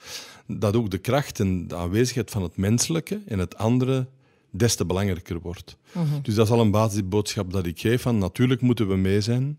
dat 0.46 0.76
ook 0.76 0.90
de 0.90 0.98
kracht 0.98 1.40
en 1.40 1.68
de 1.68 1.76
aanwezigheid 1.76 2.30
van 2.30 2.42
het 2.42 2.56
menselijke 2.56 3.22
en 3.26 3.38
het 3.38 3.56
andere 3.56 4.06
des 4.50 4.74
te 4.74 4.86
belangrijker 4.86 5.40
wordt. 5.40 5.76
Mm 5.92 6.04
-hmm. 6.04 6.22
Dus 6.22 6.34
dat 6.34 6.46
is 6.46 6.52
al 6.52 6.60
een 6.60 6.70
basisboodschap 6.70 7.52
dat 7.52 7.66
ik 7.66 7.80
geef 7.80 8.02
van 8.02 8.18
natuurlijk 8.18 8.60
moeten 8.60 8.88
we 8.88 8.96
mee 8.96 9.20
zijn 9.20 9.58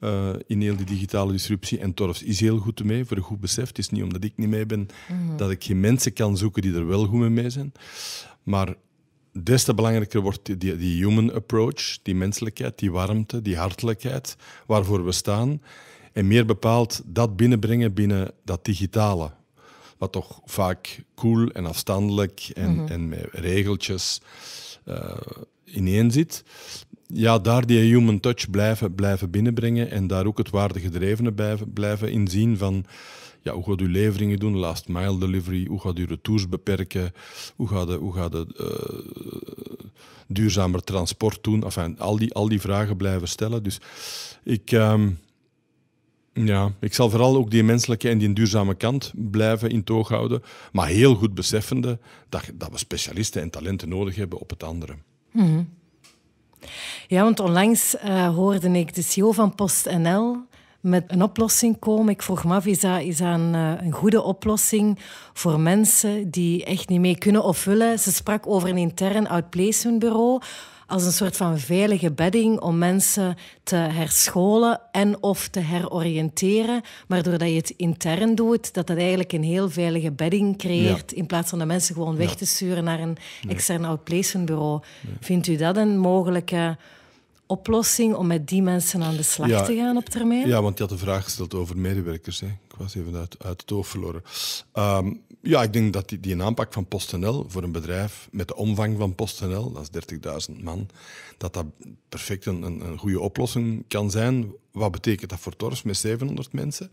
uh, 0.00 0.30
in 0.46 0.60
heel 0.60 0.76
die 0.76 0.86
digitale 0.86 1.32
disruptie. 1.32 1.78
En 1.78 1.94
Torfs 1.94 2.22
is 2.22 2.40
heel 2.40 2.58
goed 2.58 2.84
mee, 2.84 3.04
voor 3.04 3.16
een 3.16 3.22
goed 3.22 3.40
besef. 3.40 3.68
Het 3.68 3.78
is 3.78 3.88
niet 3.88 4.02
omdat 4.02 4.24
ik 4.24 4.32
niet 4.36 4.48
mee 4.48 4.66
ben 4.66 4.78
mm 4.78 4.88
-hmm. 5.06 5.36
dat 5.36 5.50
ik 5.50 5.64
geen 5.64 5.80
mensen 5.80 6.12
kan 6.12 6.36
zoeken 6.36 6.62
die 6.62 6.74
er 6.74 6.86
wel 6.86 7.06
goed 7.06 7.18
mee 7.18 7.28
mee 7.28 7.50
zijn. 7.50 7.72
Maar 8.42 8.74
des 9.42 9.64
te 9.64 9.74
belangrijker 9.74 10.20
wordt 10.20 10.40
die, 10.46 10.56
die, 10.56 10.76
die 10.76 11.04
human 11.04 11.34
approach, 11.34 11.98
die 12.02 12.14
menselijkheid, 12.14 12.78
die 12.78 12.92
warmte, 12.92 13.42
die 13.42 13.56
hartelijkheid, 13.56 14.36
waarvoor 14.66 15.04
we 15.04 15.12
staan. 15.12 15.62
En 16.12 16.26
meer 16.26 16.46
bepaald 16.46 17.02
dat 17.04 17.36
binnenbrengen 17.36 17.94
binnen 17.94 18.30
dat 18.44 18.64
digitale 18.64 19.30
wat 19.98 20.12
toch 20.12 20.40
vaak 20.44 21.04
cool 21.14 21.48
en 21.48 21.66
afstandelijk 21.66 22.50
en, 22.54 22.70
mm 22.70 22.78
-hmm. 22.78 22.88
en 22.88 23.08
met 23.08 23.28
regeltjes 23.32 24.20
uh, 24.88 25.16
ineen 25.64 26.10
zit. 26.10 26.44
Ja, 27.06 27.38
daar 27.38 27.66
die 27.66 27.78
human 27.78 28.20
touch 28.20 28.50
blijven, 28.50 28.94
blijven 28.94 29.30
binnenbrengen 29.30 29.90
en 29.90 30.06
daar 30.06 30.26
ook 30.26 30.38
het 30.38 30.50
waardegedrevene 30.50 31.32
blijven, 31.32 31.72
blijven 31.72 32.12
inzien 32.12 32.58
van 32.58 32.84
hoe 33.52 33.64
gaat 33.64 33.80
u 33.80 33.90
leveringen 33.90 34.38
doen, 34.38 34.56
last 34.56 34.88
mile 34.88 35.18
delivery, 35.18 35.66
hoe 35.66 35.80
gaat 35.80 35.98
u 35.98 36.04
retours 36.04 36.48
beperken, 36.48 37.12
hoe 37.56 37.68
gaat 37.68 37.90
u, 37.90 37.94
hoe 37.94 38.14
gaat 38.14 38.34
uh, 38.34 38.44
duurzamer 40.26 40.84
transport 40.84 41.44
doen. 41.44 41.64
Enfin, 41.64 41.98
al, 41.98 42.16
die, 42.16 42.34
al 42.34 42.48
die 42.48 42.60
vragen 42.60 42.96
blijven 42.96 43.28
stellen. 43.28 43.62
Dus 43.62 43.80
ik... 44.42 44.72
Um, 44.72 45.18
ja, 46.32 46.72
ik 46.80 46.94
zal 46.94 47.10
vooral 47.10 47.36
ook 47.36 47.50
die 47.50 47.62
menselijke 47.62 48.08
en 48.08 48.18
die 48.18 48.32
duurzame 48.32 48.74
kant 48.74 49.12
blijven 49.14 49.70
in 49.70 49.84
toog 49.84 50.08
houden. 50.08 50.42
Maar 50.72 50.86
heel 50.86 51.14
goed 51.14 51.34
beseffende 51.34 51.98
dat, 52.28 52.50
dat 52.54 52.70
we 52.70 52.78
specialisten 52.78 53.42
en 53.42 53.50
talenten 53.50 53.88
nodig 53.88 54.16
hebben 54.16 54.38
op 54.38 54.50
het 54.50 54.62
andere. 54.62 54.94
-hmm. 55.30 55.68
Ja, 57.08 57.22
want 57.22 57.40
onlangs 57.40 57.94
uh, 58.04 58.34
hoorde 58.34 58.68
ik 58.68 58.94
de 58.94 59.02
CEO 59.02 59.32
van 59.32 59.54
PostNL 59.54 60.36
met 60.88 61.04
een 61.06 61.22
oplossing 61.22 61.78
komen. 61.78 62.12
Ik 62.12 62.22
vroeg 62.22 62.44
me 62.44 62.54
af, 62.54 62.66
is 62.66 62.80
dat, 62.80 63.00
is 63.00 63.16
dat 63.16 63.34
een, 63.34 63.54
uh, 63.54 63.72
een 63.80 63.92
goede 63.92 64.22
oplossing 64.22 64.98
voor 65.32 65.60
mensen 65.60 66.30
die 66.30 66.64
echt 66.64 66.88
niet 66.88 67.00
mee 67.00 67.18
kunnen 67.18 67.44
of 67.44 67.64
willen? 67.64 67.98
Ze 67.98 68.12
sprak 68.12 68.46
over 68.46 68.68
een 68.68 68.76
intern 68.76 69.28
outplacement 69.28 69.98
bureau 69.98 70.40
als 70.88 71.04
een 71.04 71.12
soort 71.12 71.36
van 71.36 71.58
veilige 71.58 72.12
bedding 72.12 72.60
om 72.60 72.78
mensen 72.78 73.36
te 73.62 73.76
herscholen 73.76 74.80
en 74.92 75.22
of 75.22 75.48
te 75.48 75.60
heroriënteren. 75.60 76.82
Maar 77.08 77.22
doordat 77.22 77.48
je 77.48 77.54
het 77.54 77.74
intern 77.76 78.34
doet, 78.34 78.74
dat 78.74 78.86
dat 78.86 78.96
eigenlijk 78.96 79.32
een 79.32 79.42
heel 79.42 79.70
veilige 79.70 80.12
bedding 80.12 80.58
creëert, 80.58 81.10
ja. 81.10 81.16
in 81.16 81.26
plaats 81.26 81.50
van 81.50 81.58
de 81.58 81.66
mensen 81.66 81.94
gewoon 81.94 82.16
weg 82.16 82.34
te 82.34 82.46
sturen 82.46 82.84
naar 82.84 83.00
een 83.00 83.16
extern 83.48 83.84
outplacement 83.84 84.46
bureau. 84.46 84.80
Ja. 85.00 85.08
Vindt 85.20 85.46
u 85.46 85.56
dat 85.56 85.76
een 85.76 85.98
mogelijke 85.98 86.76
oplossing 87.48 88.14
om 88.14 88.26
met 88.26 88.48
die 88.48 88.62
mensen 88.62 89.02
aan 89.02 89.16
de 89.16 89.22
slag 89.22 89.48
ja, 89.48 89.62
te 89.62 89.76
gaan 89.76 89.96
op 89.96 90.04
termijn? 90.04 90.48
Ja, 90.48 90.62
want 90.62 90.78
je 90.78 90.84
had 90.84 90.92
de 90.92 90.98
vraag 90.98 91.24
gesteld 91.24 91.54
over 91.54 91.76
medewerkers. 91.76 92.40
Hè. 92.40 92.46
Ik 92.46 92.74
was 92.76 92.94
even 92.94 93.16
uit, 93.16 93.36
uit 93.44 93.60
het 93.60 93.72
oog 93.72 93.86
verloren. 93.86 94.22
Um, 94.74 95.22
ja, 95.42 95.62
ik 95.62 95.72
denk 95.72 95.92
dat 95.92 96.08
die, 96.08 96.20
die 96.20 96.42
aanpak 96.42 96.72
van 96.72 96.86
PostNL 96.86 97.44
voor 97.48 97.62
een 97.62 97.72
bedrijf 97.72 98.28
met 98.30 98.48
de 98.48 98.56
omvang 98.56 98.98
van 98.98 99.14
PostNL, 99.14 99.72
dat 99.72 99.90
is 99.92 100.48
30.000 100.50 100.62
man, 100.62 100.88
dat 101.38 101.54
dat 101.54 101.64
perfect 102.08 102.46
een, 102.46 102.62
een, 102.62 102.80
een, 102.80 102.98
goede 102.98 103.20
oplossing 103.20 103.84
kan 103.88 104.10
zijn. 104.10 104.52
Wat 104.72 104.90
betekent 104.90 105.30
dat 105.30 105.40
voor 105.40 105.56
Tors 105.56 105.82
met 105.82 105.96
700 105.96 106.52
mensen? 106.52 106.90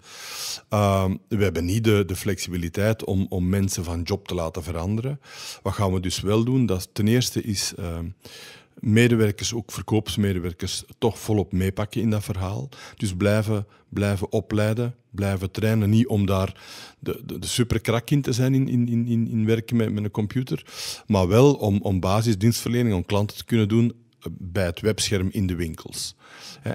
Uh, 0.73 1.05
we 1.27 1.43
hebben 1.43 1.65
niet 1.65 1.83
de, 1.83 2.03
de 2.05 2.15
flexibiliteit 2.15 3.03
om, 3.03 3.25
om 3.29 3.49
mensen 3.49 3.83
van 3.83 4.01
job 4.01 4.27
te 4.27 4.35
laten 4.35 4.63
veranderen. 4.63 5.19
Wat 5.61 5.73
gaan 5.73 5.93
we 5.93 5.99
dus 5.99 6.19
wel 6.19 6.43
doen? 6.43 6.65
Dat 6.65 6.89
ten 6.91 7.07
eerste 7.07 7.41
is... 7.41 7.73
Uh, 7.79 7.99
medewerkers, 8.79 9.53
ook 9.53 9.71
verkoopsmedewerkers, 9.71 10.83
toch 10.97 11.19
volop 11.19 11.51
meepakken 11.51 12.01
in 12.01 12.09
dat 12.09 12.23
verhaal. 12.23 12.69
Dus 12.95 13.15
blijven, 13.15 13.67
blijven 13.89 14.31
opleiden, 14.31 14.95
blijven 15.09 15.51
trainen. 15.51 15.89
Niet 15.89 16.07
om 16.07 16.25
daar 16.25 16.61
de, 16.99 17.21
de, 17.25 17.39
de 17.39 17.47
superkrak 17.47 18.09
in 18.09 18.21
te 18.21 18.33
zijn 18.33 18.53
in, 18.53 18.67
in, 18.67 18.87
in, 19.07 19.27
in 19.27 19.45
werken 19.45 19.75
met, 19.75 19.91
met 19.91 20.03
een 20.03 20.11
computer, 20.11 20.65
maar 21.07 21.27
wel 21.27 21.53
om, 21.53 21.79
om 21.81 21.99
basisdienstverlening, 21.99 22.95
om 22.95 23.05
klanten 23.05 23.37
te 23.37 23.45
kunnen 23.45 23.67
doen 23.67 24.04
bij 24.31 24.65
het 24.65 24.81
webscherm 24.81 25.29
in 25.31 25.47
de 25.47 25.55
winkels. 25.55 26.15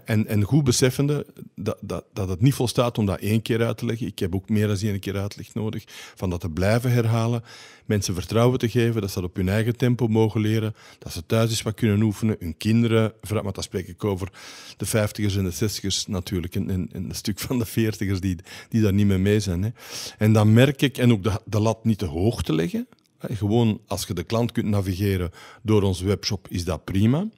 En, 0.04 0.26
en 0.26 0.42
goed 0.42 0.64
beseffende 0.64 1.26
dat, 1.54 1.78
dat, 1.80 2.04
dat 2.12 2.28
het 2.28 2.40
niet 2.40 2.54
volstaat 2.54 2.98
om 2.98 3.06
dat 3.06 3.20
één 3.20 3.42
keer 3.42 3.64
uit 3.64 3.78
te 3.78 3.86
leggen. 3.86 4.06
Ik 4.06 4.18
heb 4.18 4.34
ook 4.34 4.48
meer 4.48 4.66
dan 4.66 4.76
één 4.76 5.00
keer 5.00 5.18
uitleg 5.18 5.54
nodig. 5.54 5.84
Van 6.14 6.30
dat 6.30 6.40
te 6.40 6.50
blijven 6.50 6.92
herhalen. 6.92 7.42
Mensen 7.84 8.14
vertrouwen 8.14 8.58
te 8.58 8.68
geven, 8.68 9.00
dat 9.00 9.10
ze 9.10 9.20
dat 9.20 9.28
op 9.28 9.36
hun 9.36 9.48
eigen 9.48 9.76
tempo 9.76 10.06
mogen 10.06 10.40
leren. 10.40 10.74
Dat 10.98 11.12
ze 11.12 11.26
thuis 11.26 11.50
eens 11.50 11.62
wat 11.62 11.74
kunnen 11.74 12.02
oefenen. 12.02 12.36
Hun 12.38 12.56
kinderen, 12.56 13.12
maar 13.30 13.52
dat 13.52 13.64
spreek 13.64 13.88
ik 13.88 14.04
over 14.04 14.28
de 14.76 14.86
vijftigers 14.86 15.36
en 15.36 15.44
de 15.44 15.50
zestigers 15.50 16.06
natuurlijk. 16.06 16.54
En, 16.54 16.70
en, 16.70 16.88
en, 16.92 17.04
een 17.04 17.14
stuk 17.14 17.38
van 17.38 17.58
de 17.58 17.66
veertigers 17.66 18.20
die, 18.20 18.36
die 18.68 18.82
daar 18.82 18.92
niet 18.92 19.06
mee 19.06 19.18
mee 19.18 19.40
zijn. 19.40 19.62
Hè. 19.62 19.70
En 20.18 20.32
dan 20.32 20.52
merk 20.52 20.82
ik, 20.82 20.98
en 20.98 21.12
ook 21.12 21.22
de, 21.22 21.40
de 21.44 21.60
lat 21.60 21.84
niet 21.84 21.98
te 21.98 22.06
hoog 22.06 22.42
te 22.42 22.54
leggen. 22.54 22.88
Gewoon 23.20 23.80
als 23.86 24.06
je 24.06 24.14
de 24.14 24.22
klant 24.22 24.52
kunt 24.52 24.66
navigeren 24.66 25.30
door 25.62 25.82
onze 25.82 26.04
webshop, 26.04 26.48
is 26.48 26.64
dat 26.64 26.84
prima. 26.84 27.28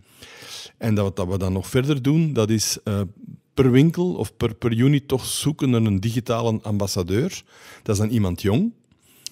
En 0.79 0.95
dat, 0.95 1.17
dat 1.17 1.29
we 1.29 1.39
dan 1.39 1.53
nog 1.53 1.67
verder 1.67 2.03
doen, 2.03 2.33
dat 2.33 2.51
is 2.51 2.79
uh, 2.85 3.01
per 3.55 3.71
winkel 3.71 4.15
of 4.15 4.37
per, 4.37 4.55
per 4.55 4.73
unit 4.73 5.09
toch 5.09 5.25
zoeken 5.25 5.71
naar 5.71 5.83
een 5.83 6.01
digitale 6.01 6.59
ambassadeur. 6.62 7.43
Dat 7.83 7.95
is 7.95 8.01
dan 8.01 8.11
iemand 8.11 8.43
jong, 8.43 8.73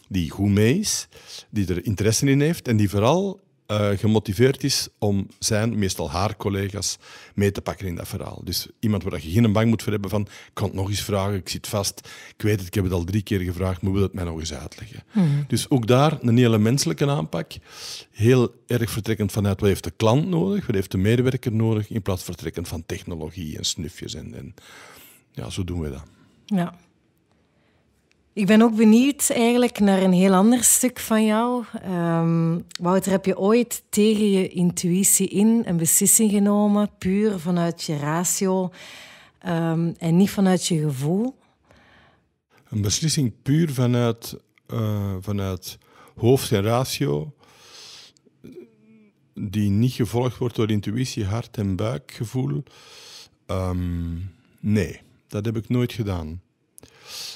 die 0.08 0.30
goed 0.30 0.48
mee 0.50 0.78
is, 0.78 1.08
die 1.50 1.66
er 1.66 1.84
interesse 1.84 2.26
in 2.26 2.40
heeft 2.40 2.68
en 2.68 2.76
die 2.76 2.90
vooral 2.90 3.40
uh, 3.70 3.88
gemotiveerd 3.98 4.64
is 4.64 4.88
om 4.98 5.26
zijn, 5.38 5.78
meestal 5.78 6.10
haar 6.10 6.36
collega's, 6.36 6.98
mee 7.34 7.52
te 7.52 7.60
pakken 7.60 7.86
in 7.86 7.94
dat 7.94 8.08
verhaal. 8.08 8.40
Dus 8.44 8.66
iemand 8.78 9.02
waar 9.02 9.20
je 9.22 9.30
geen 9.30 9.52
bang 9.52 9.68
moet 9.68 9.82
voor 9.82 9.92
hebben 9.92 10.10
van, 10.10 10.20
ik 10.22 10.50
kan 10.52 10.66
het 10.66 10.74
nog 10.74 10.88
eens 10.88 11.02
vragen, 11.02 11.34
ik 11.34 11.48
zit 11.48 11.66
vast, 11.66 12.08
ik 12.36 12.42
weet 12.42 12.58
het, 12.58 12.66
ik 12.66 12.74
heb 12.74 12.84
het 12.84 12.92
al 12.92 13.04
drie 13.04 13.22
keer 13.22 13.40
gevraagd, 13.40 13.82
maar 13.82 13.92
wil 13.92 14.02
het 14.02 14.12
mij 14.12 14.24
nog 14.24 14.38
eens 14.38 14.54
uitleggen? 14.54 15.02
Mm. 15.12 15.44
Dus 15.48 15.70
ook 15.70 15.86
daar 15.86 16.18
een 16.20 16.36
hele 16.36 16.58
menselijke 16.58 17.08
aanpak, 17.08 17.52
heel 18.10 18.54
erg 18.66 18.90
vertrekkend 18.90 19.32
vanuit 19.32 19.60
wat 19.60 19.68
heeft 19.68 19.84
de 19.84 19.92
klant 19.96 20.28
nodig, 20.28 20.66
wat 20.66 20.74
heeft 20.74 20.90
de 20.90 20.98
medewerker 20.98 21.52
nodig, 21.52 21.90
in 21.90 22.02
plaats 22.02 22.22
vertrekkend 22.22 22.68
van 22.68 22.86
technologie 22.86 23.58
en 23.58 23.64
snufjes. 23.64 24.14
En, 24.14 24.34
en 24.34 24.54
ja, 25.32 25.50
zo 25.50 25.64
doen 25.64 25.80
we 25.80 25.90
dat. 25.90 26.02
Ja. 26.46 26.74
Ik 28.32 28.46
ben 28.46 28.62
ook 28.62 28.76
benieuwd 28.76 29.30
eigenlijk 29.30 29.78
naar 29.78 30.02
een 30.02 30.12
heel 30.12 30.34
ander 30.34 30.64
stuk 30.64 30.98
van 30.98 31.24
jou. 31.24 31.64
Um, 31.86 32.64
Wouter, 32.80 33.10
heb 33.10 33.24
je 33.24 33.38
ooit 33.38 33.82
tegen 33.88 34.30
je 34.30 34.48
intuïtie 34.48 35.28
in 35.28 35.62
een 35.66 35.76
beslissing 35.76 36.30
genomen, 36.30 36.90
puur 36.98 37.38
vanuit 37.38 37.82
je 37.82 37.96
ratio 37.96 38.70
um, 39.46 39.94
en 39.98 40.16
niet 40.16 40.30
vanuit 40.30 40.66
je 40.66 40.80
gevoel? 40.80 41.38
Een 42.68 42.82
beslissing 42.82 43.32
puur 43.42 43.72
vanuit, 43.72 44.36
uh, 44.68 45.14
vanuit 45.20 45.78
hoofd 46.16 46.52
en 46.52 46.62
ratio? 46.62 47.32
die 49.34 49.70
niet 49.70 49.92
gevolgd 49.92 50.38
wordt 50.38 50.56
door 50.56 50.70
intuïtie, 50.70 51.24
hart 51.24 51.56
en 51.56 51.76
buikgevoel? 51.76 52.62
Ehm, 53.46 54.14
nee, 54.60 55.00
dat 55.28 55.44
heb 55.44 55.56
ik 55.56 55.68
nooit 55.68 55.92
gedaan. 55.92 56.40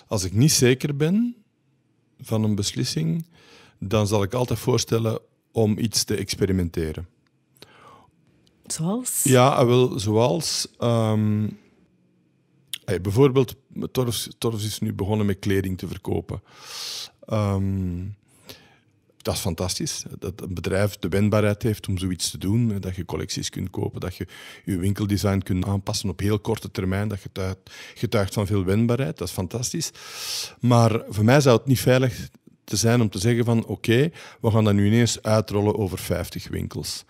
Als 0.06 0.24
ik 0.24 0.32
niet 0.32 0.52
zeker 0.52 0.96
ben 0.96 1.36
van 2.20 2.44
een 2.44 2.54
beslissing, 2.54 3.26
dan 3.78 4.06
zal 4.06 4.22
ik 4.22 4.34
altijd 4.34 4.58
voorstellen 4.58 5.18
om 5.52 5.78
iets 5.78 6.04
te 6.04 6.16
experimenteren. 6.16 7.08
Zoals? 8.66 9.22
Ja, 9.22 9.66
wel, 9.66 9.98
zoals. 9.98 10.68
Um, 10.78 11.58
bijvoorbeeld, 12.84 13.54
Torfs, 13.92 14.64
is 14.64 14.78
nu 14.78 14.92
begonnen 14.92 15.26
met 15.26 15.38
kleding 15.38 15.78
te 15.78 15.86
verkopen. 15.88 16.42
Um, 17.28 18.16
dat 19.24 19.34
is 19.34 19.40
fantastisch. 19.40 20.04
Dat 20.18 20.40
een 20.40 20.54
bedrijf 20.54 20.96
de 20.96 21.08
wendbaarheid 21.08 21.62
heeft 21.62 21.88
om 21.88 21.98
zoiets 21.98 22.30
te 22.30 22.38
doen. 22.38 22.80
Dat 22.80 22.96
je 22.96 23.04
collecties 23.04 23.50
kunt 23.50 23.70
kopen, 23.70 24.00
dat 24.00 24.16
je 24.16 24.26
je 24.64 24.76
winkeldesign 24.76 25.38
kunt 25.38 25.66
aanpassen 25.66 26.08
op 26.08 26.20
heel 26.20 26.38
korte 26.38 26.70
termijn. 26.70 27.08
Dat 27.08 27.18
getuigt, 27.18 27.58
getuigt 27.94 28.34
van 28.34 28.46
veel 28.46 28.64
wendbaarheid. 28.64 29.18
Dat 29.18 29.28
is 29.28 29.34
fantastisch. 29.34 29.90
Maar 30.60 31.02
voor 31.08 31.24
mij 31.24 31.40
zou 31.40 31.56
het 31.56 31.66
niet 31.66 31.80
veilig 31.80 32.28
te 32.64 32.76
zijn 32.76 33.00
om 33.00 33.08
te 33.08 33.18
zeggen 33.18 33.44
van 33.44 33.66
oké, 33.66 34.10
we 34.40 34.50
gaan 34.50 34.64
dat 34.64 34.74
nu 34.74 34.86
ineens 34.86 35.22
uitrollen 35.22 35.78
over 35.78 35.98
50 35.98 36.48
winkels. 36.48 37.04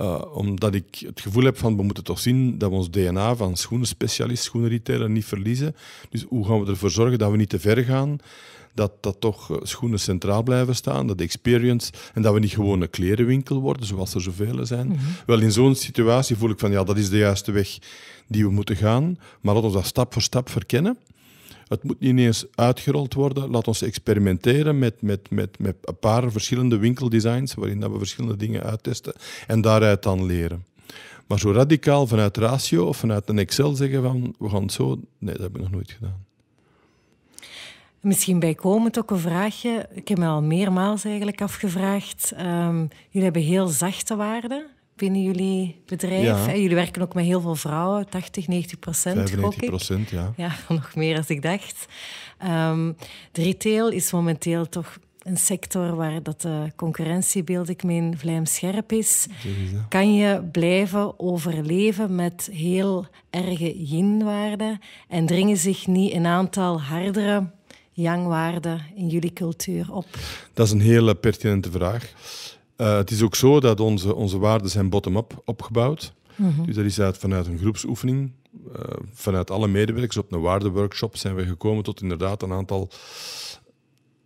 Uh, 0.00 0.22
omdat 0.32 0.74
ik 0.74 1.02
het 1.06 1.20
gevoel 1.20 1.44
heb 1.44 1.58
van 1.58 1.76
we 1.76 1.82
moeten 1.82 2.04
toch 2.04 2.18
zien 2.18 2.58
dat 2.58 2.70
we 2.70 2.76
ons 2.76 2.90
DNA 2.90 3.36
van 3.36 3.56
schoenenspecialist, 3.56 4.42
schoenenretailer 4.42 5.10
niet 5.10 5.24
verliezen. 5.24 5.76
Dus 6.10 6.24
hoe 6.28 6.46
gaan 6.46 6.64
we 6.64 6.70
ervoor 6.70 6.90
zorgen 6.90 7.18
dat 7.18 7.30
we 7.30 7.36
niet 7.36 7.48
te 7.48 7.60
ver 7.60 7.84
gaan? 7.84 8.20
dat, 8.76 8.92
dat 9.00 9.20
toch 9.20 9.50
eh, 9.50 9.56
schoenen 9.62 10.00
centraal 10.00 10.42
blijven 10.42 10.74
staan, 10.74 11.06
dat 11.06 11.20
experience, 11.20 11.92
en 12.14 12.22
dat 12.22 12.34
we 12.34 12.40
niet 12.40 12.52
gewoon 12.52 12.80
een 12.80 12.90
klerenwinkel 12.90 13.60
worden, 13.60 13.86
zoals 13.86 14.14
er 14.14 14.20
zoveel 14.20 14.66
zijn. 14.66 14.86
Mhm. 14.86 14.98
Wel, 15.26 15.40
in 15.40 15.52
zo'n 15.52 15.74
situatie 15.74 16.36
voel 16.36 16.50
ik 16.50 16.58
van, 16.58 16.70
ja, 16.70 16.84
dat 16.84 16.96
is 16.96 17.10
de 17.10 17.16
juiste 17.16 17.52
weg 17.52 17.78
die 18.28 18.44
we 18.44 18.50
moeten 18.50 18.76
gaan, 18.76 19.18
maar 19.40 19.54
laten 19.54 19.70
we 19.70 19.76
dat 19.76 19.86
stap 19.86 20.12
voor 20.12 20.22
stap 20.22 20.50
verkennen. 20.50 20.98
Het 21.68 21.82
moet 21.82 22.00
niet 22.00 22.10
ineens 22.10 22.46
uitgerold 22.54 23.14
worden. 23.14 23.50
Laat 23.50 23.68
ons 23.68 23.82
experimenteren 23.82 24.78
met, 24.78 25.02
met, 25.02 25.30
met, 25.30 25.58
met 25.58 25.76
een 25.80 25.98
paar 25.98 26.30
verschillende 26.30 26.78
winkeldesigns, 26.78 27.54
waarin 27.54 27.80
dat 27.80 27.90
we 27.90 27.98
verschillende 27.98 28.36
dingen 28.36 28.62
uittesten 28.62 29.14
en 29.46 29.60
daaruit 29.60 30.02
dan 30.02 30.26
leren. 30.26 30.64
Maar 31.26 31.38
zo 31.38 31.52
radicaal 31.52 32.06
vanuit 32.06 32.36
ratio 32.36 32.86
of 32.86 32.96
vanuit 32.96 33.28
een 33.28 33.38
Excel 33.38 33.74
zeggen 33.74 34.02
van 34.02 34.34
we 34.38 34.48
gaan 34.48 34.70
zo, 34.70 35.00
nee, 35.18 35.34
dat 35.34 35.42
heb 35.42 35.54
ik 35.54 35.60
nog 35.62 35.70
nooit 35.70 35.90
gedaan. 35.90 36.24
Misschien 38.00 38.38
bijkomend 38.38 38.98
ook 38.98 39.10
een 39.10 39.18
vraagje. 39.18 39.88
Ik 39.92 40.08
heb 40.08 40.18
me 40.18 40.26
al 40.26 40.42
meermaals 40.42 41.04
eigenlijk 41.04 41.40
afgevraagd. 41.40 42.32
Um, 42.40 42.88
jullie 43.08 43.24
hebben 43.24 43.42
heel 43.42 43.66
zachte 43.66 44.16
waarden 44.16 44.66
binnen 44.96 45.22
jullie 45.22 45.82
bedrijf. 45.86 46.46
Jullie 46.46 46.74
werken 46.74 47.02
ook 47.02 47.14
met 47.14 47.24
heel 47.24 47.40
veel 47.40 47.54
vrouwen, 47.54 48.08
80, 48.08 48.48
90 48.48 48.78
procent. 48.78 49.16
95 49.16 49.64
procent, 49.68 50.10
ja. 50.10 50.32
Ja, 50.36 50.56
nog 50.68 50.94
meer 50.94 51.14
dan 51.14 51.24
ik 51.26 51.42
dacht. 51.42 51.86
Um, 52.44 52.96
de 53.32 53.42
retail 53.42 53.88
is 53.88 54.12
momenteel 54.12 54.68
toch 54.68 54.98
een 55.22 55.36
sector 55.36 55.94
waar 55.94 56.22
dat 56.22 56.40
de 56.40 56.72
concurrentie, 56.76 57.44
beeld 57.44 57.68
ik 57.68 57.82
me 57.82 57.92
in, 57.92 58.18
vlijmscherp 58.18 58.92
is. 58.92 59.26
Kan 59.88 60.14
je 60.14 60.42
blijven 60.52 61.20
overleven 61.20 62.14
met 62.14 62.48
heel 62.52 63.06
erge 63.30 63.84
yin-waarden 63.84 64.80
en 65.08 65.26
dringen 65.26 65.56
zich 65.56 65.86
niet 65.86 66.12
een 66.12 66.26
aantal 66.26 66.80
hardere 66.80 67.50
yang 67.92 68.54
in 68.94 69.08
jullie 69.08 69.32
cultuur 69.32 69.92
op? 69.92 70.06
Dat 70.54 70.66
is 70.66 70.72
een 70.72 70.80
hele 70.80 71.14
pertinente 71.14 71.70
vraag. 71.70 72.12
Uh, 72.76 72.96
het 72.96 73.10
is 73.10 73.22
ook 73.22 73.34
zo 73.34 73.60
dat 73.60 73.80
onze, 73.80 74.14
onze 74.14 74.38
waarden 74.38 74.70
zijn 74.70 74.88
bottom-up 74.88 75.42
opgebouwd. 75.44 76.12
Mm 76.36 76.66
Dus 76.66 76.74
dat 76.74 76.84
is 76.84 77.00
uit, 77.00 77.18
vanuit 77.18 77.46
een 77.46 77.58
groepsoefening. 77.58 78.32
Uh, 78.68 78.82
vanuit 79.12 79.50
alle 79.50 79.68
medewerkers 79.68 80.16
op 80.16 80.32
een 80.32 80.40
waardeworkshop 80.40 81.16
zijn 81.16 81.34
we 81.34 81.46
gekomen 81.46 81.84
tot 81.84 82.02
inderdaad 82.02 82.42
een 82.42 82.52
aantal... 82.52 82.88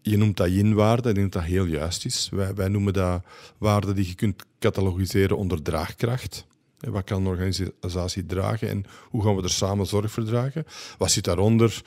Je 0.02 0.16
noemt 0.16 0.36
dat 0.36 0.50
yin-waarden, 0.50 1.10
ik 1.10 1.16
denk 1.16 1.32
dat 1.32 1.42
dat 1.42 1.50
heel 1.50 1.64
juist 1.64 2.04
is. 2.04 2.28
Wij, 2.32 2.54
wij 2.54 2.68
noemen 2.68 2.92
dat 2.92 3.22
waarden 3.58 3.94
die 3.94 4.06
je 4.06 4.14
kunt 4.14 4.44
catalogiseren 4.58 5.36
onder 5.36 5.62
draagkracht. 5.62 6.46
Wat 6.78 7.04
kan 7.04 7.20
een 7.20 7.26
organisatie 7.26 8.26
dragen 8.26 8.68
en 8.68 8.84
hoe 9.08 9.22
gaan 9.22 9.36
we 9.36 9.42
er 9.42 9.50
samen 9.50 9.86
zorg 9.86 10.10
voor 10.10 10.24
dragen? 10.24 10.66
Wat 10.98 11.10
zit 11.10 11.24
daaronder? 11.24 11.82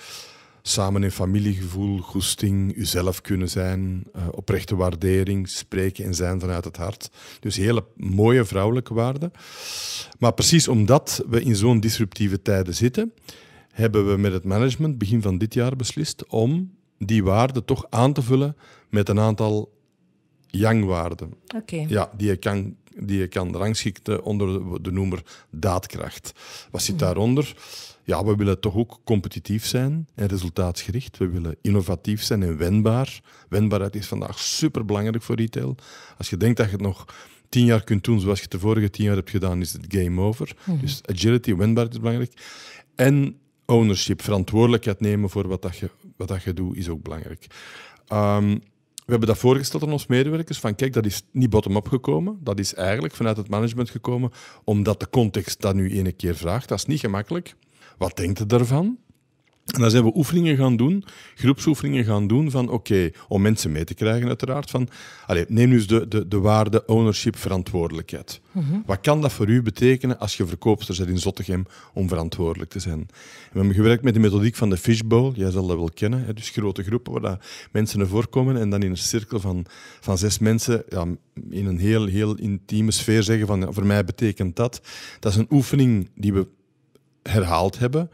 Samen 0.66 1.04
in 1.04 1.12
familiegevoel, 1.12 1.98
goesting, 1.98 2.76
uzelf 2.76 3.22
kunnen 3.22 3.50
zijn, 3.50 4.04
uh, 4.16 4.28
oprechte 4.32 4.76
waardering, 4.76 5.50
spreken 5.50 6.06
en 6.06 6.14
zijn 6.14 6.40
vanuit 6.40 6.66
het 6.66 6.78
hart. 6.78 7.10
Dus 7.40 7.56
hele 7.56 7.86
mooie 7.96 8.46
vrouwelijke 8.46 8.94
waarden. 8.94 9.32
Maar 10.20 10.34
precies 10.34 10.68
omdat 10.68 11.24
we 11.30 11.42
in 11.42 11.56
zo'n 11.56 11.80
disruptieve 11.80 12.42
tijden 12.42 12.76
zitten, 12.76 13.14
hebben 13.72 14.12
we 14.12 14.18
met 14.18 14.34
het 14.34 14.44
management 14.44 14.98
begin 14.98 15.22
van 15.22 15.38
dit 15.38 15.54
jaar 15.54 15.76
beslist 15.76 16.28
om 16.28 16.76
die 16.98 17.24
waarden 17.24 17.66
toch 17.66 17.86
aan 17.90 18.14
te 18.14 18.22
vullen 18.22 18.56
met 18.90 19.10
een 19.10 19.20
aantal 19.20 19.72
yang-waarden. 20.60 21.34
Okay. 21.56 21.86
Ja, 21.88 22.12
die 22.18 22.28
je 22.28 22.38
kan 22.38 22.76
die 22.96 23.20
je 23.20 23.28
kan 23.28 23.56
rangschikken 23.56 24.24
onder 24.24 24.82
de 24.82 24.92
noemer 24.92 25.24
daadkracht. 25.50 26.34
Wat 26.72 26.82
zit 26.82 26.96
mhm. 26.96 27.04
daaronder? 27.04 27.56
ja, 28.04 28.26
we 28.26 28.36
willen 28.36 28.60
toch 28.60 28.76
ook 28.76 29.00
competitief 29.04 29.66
zijn 29.66 30.08
en 30.16 30.28
resultaatsgericht. 30.28 31.18
We 31.18 31.28
willen 31.28 31.56
innovatief 31.62 32.24
zijn 32.24 32.44
en 32.44 32.58
wendbaar. 32.58 33.22
Wendbaarheid 33.50 33.96
is 33.96 34.08
vandaag 34.08 34.40
superbelangrijk 34.40 35.24
voor 35.24 35.36
retail. 35.36 35.76
Als 36.18 36.30
je 36.30 36.38
denkt 36.38 36.58
dat 36.58 36.66
je 36.66 36.72
het 36.72 36.82
nog 36.82 37.06
tien 37.50 37.66
jaar 37.66 37.84
kunt 37.84 38.04
doen 38.04 38.20
zoals 38.20 38.40
je 38.40 38.48
de 38.48 38.60
vorige 38.60 38.90
tien 38.90 39.06
jaar 39.06 39.16
hebt 39.16 39.30
gedaan, 39.30 39.62
is 39.62 39.74
het 39.74 39.86
game 39.88 40.22
over. 40.22 40.56
Mhm. 40.64 40.80
Dus 40.80 41.02
agility, 41.06 41.56
wendbaarheid 41.56 41.96
is 41.96 42.02
belangrijk. 42.02 42.34
En 42.96 43.38
ownership, 43.66 44.22
verantwoordelijkheid 44.22 45.00
nemen 45.00 45.30
voor 45.30 45.48
wat, 45.48 45.62
dat 45.62 45.78
je, 45.78 45.90
wat 46.18 46.28
dat 46.28 46.44
je 46.44 46.54
doet, 46.54 46.78
is 46.78 46.90
ook 46.90 47.04
belangrijk. 47.04 47.48
Um, 48.14 48.62
we 49.06 49.12
hebben 49.12 49.28
dat 49.28 49.38
voorgesteld 49.38 49.84
aan 49.84 49.92
onze 49.92 50.06
medewerkers, 50.10 50.60
van 50.60 50.76
kijk, 50.76 50.94
dat 50.94 51.06
is 51.06 51.22
niet 51.32 51.50
bottom-up 51.50 51.88
gekomen, 51.88 52.38
dat 52.42 52.60
is 52.60 52.74
eigenlijk 52.74 53.16
vanuit 53.16 53.38
het 53.38 53.50
management 53.50 53.90
gekomen, 53.90 54.32
omdat 54.64 55.00
de 55.00 55.10
context 55.10 55.62
dat 55.62 55.76
nu 55.76 55.92
ene 55.92 56.12
keer 56.12 56.36
vraagt. 56.36 56.70
Dat 56.70 56.78
is 56.78 56.86
niet 56.86 57.00
gemakkelijk. 57.00 57.56
Wat 57.98 58.16
denkt 58.18 58.40
u 58.40 58.46
daarvan? 58.46 58.98
En 59.66 59.82
dan 59.82 59.92
zijn 59.92 60.04
we 60.04 60.12
oefeningen 60.16 60.58
gaan 60.58 60.76
doen, 60.76 61.04
groepsoefeningen 61.36 62.06
gaan 62.06 62.28
doen 62.28 62.52
van 62.52 62.70
oké, 62.70 63.12
om 63.28 63.42
mensen 63.42 63.72
mee 63.72 63.84
te 63.84 63.94
krijgen 63.94 64.28
uiteraard, 64.28 64.70
van 64.70 64.88
allez, 65.28 65.46
neem 65.48 65.70
nu 65.70 65.76
eens 65.76 65.88
de, 65.88 66.08
de, 66.08 66.28
de 66.28 66.40
waarde 66.40 66.86
ownership, 66.86 67.38
verantwoordelijkheid. 67.38 68.42
Mhm. 68.52 68.80
Wat 68.86 69.00
kan 69.02 69.22
dat 69.22 69.32
voor 69.32 69.48
u 69.48 69.62
betekenen 69.62 70.20
als 70.20 70.38
je 70.38 70.46
verkoopster 70.46 70.96
bent 70.98 71.10
in 71.10 71.20
Zottegem 71.20 71.66
om 71.94 72.08
verantwoordelijk 72.08 72.72
te 72.72 72.80
zijn? 72.80 73.08
we 73.52 73.60
hebben 73.60 73.76
gewerkt 73.76 74.04
met 74.04 74.14
de 74.14 74.20
methodiek 74.20 74.56
van 74.56 74.70
de 74.70 74.78
fishbowl, 74.78 75.32
jij 75.36 75.52
zal 75.52 75.68
dat 75.68 75.78
wel 75.78 75.90
kennen, 75.94 76.26
hè, 76.26 76.34
dus 76.34 76.50
grote 76.50 76.84
groepen 76.84 77.12
waar 77.12 77.22
dat 77.22 77.46
mensen 77.72 78.00
naar 78.00 78.08
voren 78.08 78.30
komen 78.30 78.58
en 78.58 78.70
dan 78.70 78.84
in 78.84 78.90
een 78.90 78.98
cirkel 78.98 79.40
van, 79.40 79.66
van 80.00 80.18
zes 80.18 80.40
mensen 80.40 80.84
ja, 80.90 81.06
in 81.50 81.66
een 81.66 81.80
heel, 81.80 82.06
heel 82.06 82.36
intieme 82.36 82.92
sfeer 82.92 83.24
zeggen 83.24 83.48
van 83.48 83.60
ja, 83.60 83.72
voor 83.72 83.86
mij 83.86 84.04
betekent 84.04 84.56
dat. 84.56 84.82
Dat 85.20 85.32
is 85.32 85.38
een 85.38 85.48
oefening 85.50 86.10
die 86.16 86.34
we 86.34 86.48
herhaald 87.24 87.80
hebben, 87.80 88.10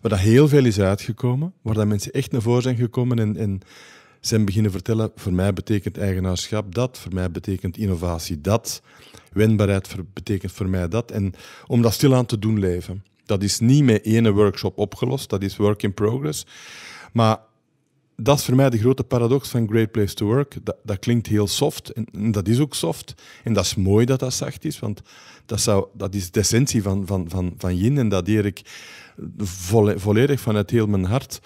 waar 0.00 0.10
dat 0.10 0.20
heel 0.20 0.48
veel 0.48 0.64
is 0.64 0.80
uitgekomen, 0.80 1.52
waar 1.62 1.74
dat 1.74 1.86
mensen 1.86 2.12
echt 2.12 2.32
naar 2.32 2.42
voren 2.42 2.62
zijn 2.62 2.76
gekomen 2.76 3.18
en, 3.18 3.36
en 3.36 3.60
zijn 4.20 4.44
beginnen 4.44 4.70
vertellen, 4.70 5.10
voor 5.14 5.32
mij 5.32 5.52
betekent 5.52 5.98
eigenaarschap 5.98 6.74
dat, 6.74 6.98
voor 6.98 7.14
mij 7.14 7.30
betekent 7.30 7.76
innovatie 7.76 8.40
dat, 8.40 8.82
wendbaarheid 9.32 9.94
betekent 10.12 10.52
voor 10.52 10.68
mij 10.68 10.88
dat. 10.88 11.10
En 11.10 11.34
om 11.66 11.82
dat 11.82 11.92
stilaan 11.92 12.26
te 12.26 12.38
doen 12.38 12.58
leven. 12.58 13.04
Dat 13.24 13.42
is 13.42 13.58
niet 13.58 13.84
met 13.84 14.04
ene 14.04 14.32
workshop 14.32 14.78
opgelost, 14.78 15.30
dat 15.30 15.42
is 15.42 15.56
work 15.56 15.82
in 15.82 15.94
progress. 15.94 16.46
Maar 17.12 17.38
dat 18.16 18.38
is 18.38 18.44
voor 18.44 18.54
mij 18.54 18.70
de 18.70 18.78
grote 18.78 19.04
paradox 19.04 19.48
van 19.48 19.68
Great 19.68 19.90
Place 19.90 20.14
to 20.14 20.26
Work. 20.26 20.56
Dat, 20.62 20.76
dat 20.82 20.98
klinkt 20.98 21.26
heel 21.26 21.46
soft 21.46 21.92
en, 21.92 22.32
dat 22.32 22.48
is 22.48 22.60
ook 22.60 22.74
soft. 22.74 23.14
En 23.44 23.52
dat 23.52 23.64
is 23.64 23.74
mooi 23.74 24.06
dat 24.06 24.20
dat 24.20 24.34
zacht 24.34 24.64
is, 24.64 24.78
want 24.78 25.02
dat, 25.46 25.60
zou, 25.60 25.86
dat 25.92 26.14
is 26.14 26.30
de 26.30 26.40
essentie 26.40 26.82
van, 26.82 27.06
van, 27.06 27.24
van, 27.28 27.54
van 27.58 27.76
yin 27.76 27.98
en 27.98 28.08
dat 28.08 28.26
deer 28.26 28.46
ik 28.46 28.60
volledig 29.96 30.40
vanuit 30.40 30.70
heel 30.70 30.86
mijn 30.86 31.04
hart. 31.04 31.40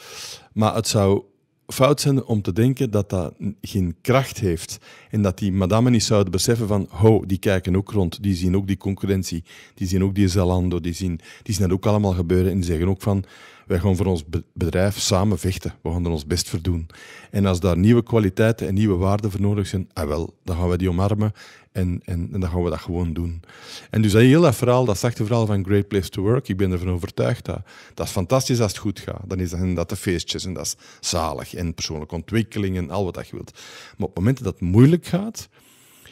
Maar 0.52 0.74
het 0.74 0.88
zou 0.88 1.22
fout 1.66 2.00
zijn 2.00 2.24
om 2.24 2.42
te 2.42 2.52
denken 2.52 2.90
dat 2.90 3.10
dat 3.10 3.34
geen 3.60 3.96
kracht 4.00 4.38
heeft 4.38 4.78
en 5.10 5.22
dat 5.22 5.38
die 5.38 5.52
madame 5.52 5.90
niet 5.90 6.04
zouden 6.04 6.32
beseffen 6.32 6.68
van 6.68 6.86
ho, 6.90 7.24
die 7.26 7.38
kijken 7.38 7.76
ook 7.76 7.90
rond, 7.90 8.22
die 8.22 8.34
zien 8.34 8.56
ook 8.56 8.66
die 8.66 8.76
concurrentie, 8.76 9.44
die 9.74 9.88
zien 9.88 10.04
ook 10.04 10.14
die 10.14 10.28
Zalando, 10.28 10.80
die 10.80 10.92
zien, 10.92 11.20
die 11.42 11.54
zien 11.54 11.68
dat 11.68 11.76
ook 11.76 11.86
allemaal 11.86 12.12
gebeuren 12.12 12.50
en 12.50 12.56
die 12.56 12.64
zeggen 12.64 12.88
ook 12.88 13.02
van 13.02 13.24
wij 13.68 13.78
gaan 13.78 13.96
voor 13.96 14.06
ons 14.06 14.24
bedrijf 14.52 14.98
samen 14.98 15.38
vechten. 15.38 15.74
We 15.82 15.90
gaan 15.90 16.04
er 16.04 16.10
ons 16.10 16.26
best 16.26 16.48
voor 16.48 16.62
doen. 16.62 16.86
En 17.30 17.46
als 17.46 17.60
daar 17.60 17.78
nieuwe 17.78 18.02
kwaliteiten 18.02 18.66
en 18.66 18.74
nieuwe 18.74 18.96
waarden 18.96 19.30
voor 19.30 19.40
nodig 19.40 19.66
zijn, 19.66 19.88
ah 19.92 20.08
wel, 20.08 20.34
dan 20.44 20.56
gaan 20.56 20.68
we 20.68 20.78
die 20.78 20.88
omarmen 20.88 21.32
en, 21.72 22.00
en, 22.04 22.30
dan 22.30 22.50
gaan 22.50 22.62
we 22.62 22.70
dat 22.70 22.78
gewoon 22.78 23.12
doen. 23.12 23.42
En 23.90 24.02
dus 24.02 24.12
dat 24.12 24.22
heel 24.22 24.42
dat 24.42 24.56
verhaal, 24.56 24.84
dat 24.84 24.98
zachte 24.98 25.24
verhaal 25.24 25.46
van 25.46 25.64
Great 25.64 25.88
Place 25.88 26.08
to 26.08 26.22
Work, 26.22 26.48
ik 26.48 26.56
ben 26.56 26.72
ervan 26.72 26.90
overtuigd 26.90 27.44
dat 27.44 27.60
dat 27.94 28.06
is 28.06 28.12
fantastisch 28.12 28.60
als 28.60 28.72
het 28.72 28.80
goed 28.80 29.00
gaat. 29.00 29.22
Dan 29.26 29.40
is 29.40 29.50
dat, 29.50 29.76
dat 29.76 29.88
de 29.88 29.96
feestjes 29.96 30.44
en 30.44 30.52
dat 30.52 30.66
is 30.66 30.76
zalig 31.00 31.54
en 31.54 31.74
persoonlijke 31.74 32.14
ontwikkeling 32.14 32.76
en 32.76 32.90
al 32.90 33.04
wat 33.04 33.14
dat 33.14 33.28
je 33.28 33.36
wilt. 33.36 33.52
Maar 33.96 34.08
op 34.08 34.14
het 34.14 34.24
moment 34.24 34.42
dat 34.42 34.52
het 34.52 34.62
moeilijk 34.62 35.06
gaat, 35.06 35.48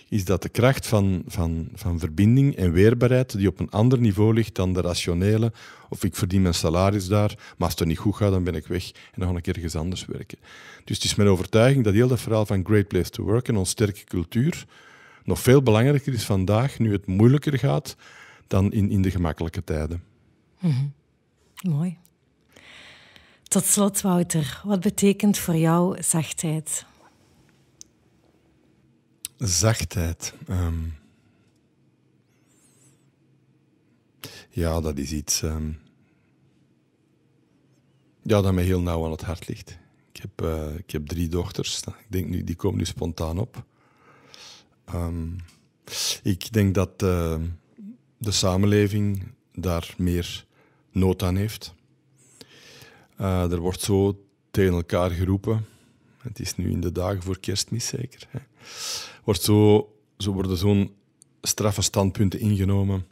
is 0.09 0.25
dat 0.25 0.42
de 0.42 0.49
kracht 0.49 0.87
van, 0.87 1.23
van, 1.27 1.69
van 1.75 1.99
verbinding 1.99 2.57
en 2.57 2.73
weerbaarheid, 2.73 3.37
die 3.37 3.49
op 3.49 3.61
een 3.61 3.71
ander 3.71 3.99
niveau 3.99 4.35
ligt 4.35 4.55
dan 4.55 4.73
de 4.73 4.81
rationele, 4.81 5.53
of 5.88 6.05
ik 6.05 6.16
verdien 6.16 6.42
mijn 6.42 6.55
salaris 6.55 7.09
daar, 7.09 7.35
maar 7.37 7.55
als 7.59 7.71
het 7.71 7.81
er 7.81 7.87
niet 7.87 7.99
goed 7.99 8.16
gaat, 8.16 8.31
dan 8.31 8.45
ben 8.45 8.55
ik 8.55 8.66
weg 8.66 8.90
en 8.90 9.21
dan 9.21 9.29
ga 9.29 9.37
ik 9.37 9.47
ergens 9.47 9.77
anders 9.77 10.07
werken. 10.07 10.38
Dus 10.85 10.97
het 10.97 11.05
is 11.05 11.14
mijn 11.14 11.29
overtuiging 11.29 11.85
dat 11.85 11.95
heel 11.95 12.09
dat 12.09 12.21
verhaal 12.21 12.47
van 12.47 12.64
Great 12.64 12.88
Place 12.88 13.11
to 13.11 13.25
Work 13.25 13.49
en 13.49 13.57
onze 13.57 13.71
sterke 13.71 14.05
cultuur 14.05 14.66
nog 15.25 15.40
veel 15.40 15.62
belangrijker 15.62 16.12
is 16.12 16.25
vandaag, 16.25 16.79
nu 16.79 16.92
het 16.92 17.07
moeilijker 17.07 17.59
gaat, 17.59 17.97
dan 18.47 18.73
in, 18.73 18.90
in 18.90 19.03
de 19.03 19.11
gemakkelijke 19.11 19.64
tijden. 19.64 20.03
Mhm. 20.59 20.85
Mooi. 21.62 21.99
Tot 23.42 23.64
slot, 23.64 24.01
Wouter, 24.01 24.61
wat 24.64 24.81
betekent 24.81 25.38
voor 25.38 25.57
jou 25.57 26.03
zachtheid? 26.03 26.87
Zachtheid. 29.38 30.35
Ehm. 30.46 30.85
ja, 34.51 34.81
dat 34.81 34.99
is 34.99 35.12
iets 35.12 35.42
um, 35.42 35.79
ja, 38.22 38.40
dat 38.40 38.53
mij 38.53 38.64
heel 38.64 38.81
nauw 38.81 39.05
aan 39.05 39.11
het 39.11 39.22
hart 39.22 39.49
ligt. 39.49 39.79
Ik 40.12 40.22
heb, 40.22 40.42
uh, 40.42 40.75
ik 40.75 40.90
heb 40.90 41.07
drie 41.07 41.29
dochters. 41.29 41.81
Ik 41.81 42.07
denk 42.09 42.29
nu, 42.29 42.44
die 42.44 42.57
komen 42.57 42.79
nu 42.79 42.85
spontaan 42.85 43.38
op. 43.38 43.64
Um, 44.94 45.37
ik 46.22 46.53
denk 46.53 46.75
dat 46.75 46.99
de 46.99 48.31
samenleving 48.31 49.22
daar 49.55 49.94
meer 49.99 50.46
nood 50.90 51.22
aan 51.22 51.37
heeft. 51.37 51.75
Uh, 53.20 53.53
er 53.53 53.59
wordt 53.59 53.81
zo 53.81 54.25
tegen 54.51 54.72
elkaar 54.72 55.11
geroepen. 55.11 55.66
Het 56.18 56.40
is 56.40 56.57
nu 56.57 56.70
in 56.70 56.81
de 56.81 56.92
dagen 56.92 57.22
voor 57.22 57.40
kerstmis 57.40 57.87
zeker. 57.87 58.27
Hè. 58.31 58.38
Wordt 59.24 59.42
zo, 59.42 59.92
zo 60.18 60.33
worden 60.33 60.57
zo'n 60.57 60.94
straffe 61.42 61.83
standpunten 61.83 62.40
ingenomen 62.40 63.07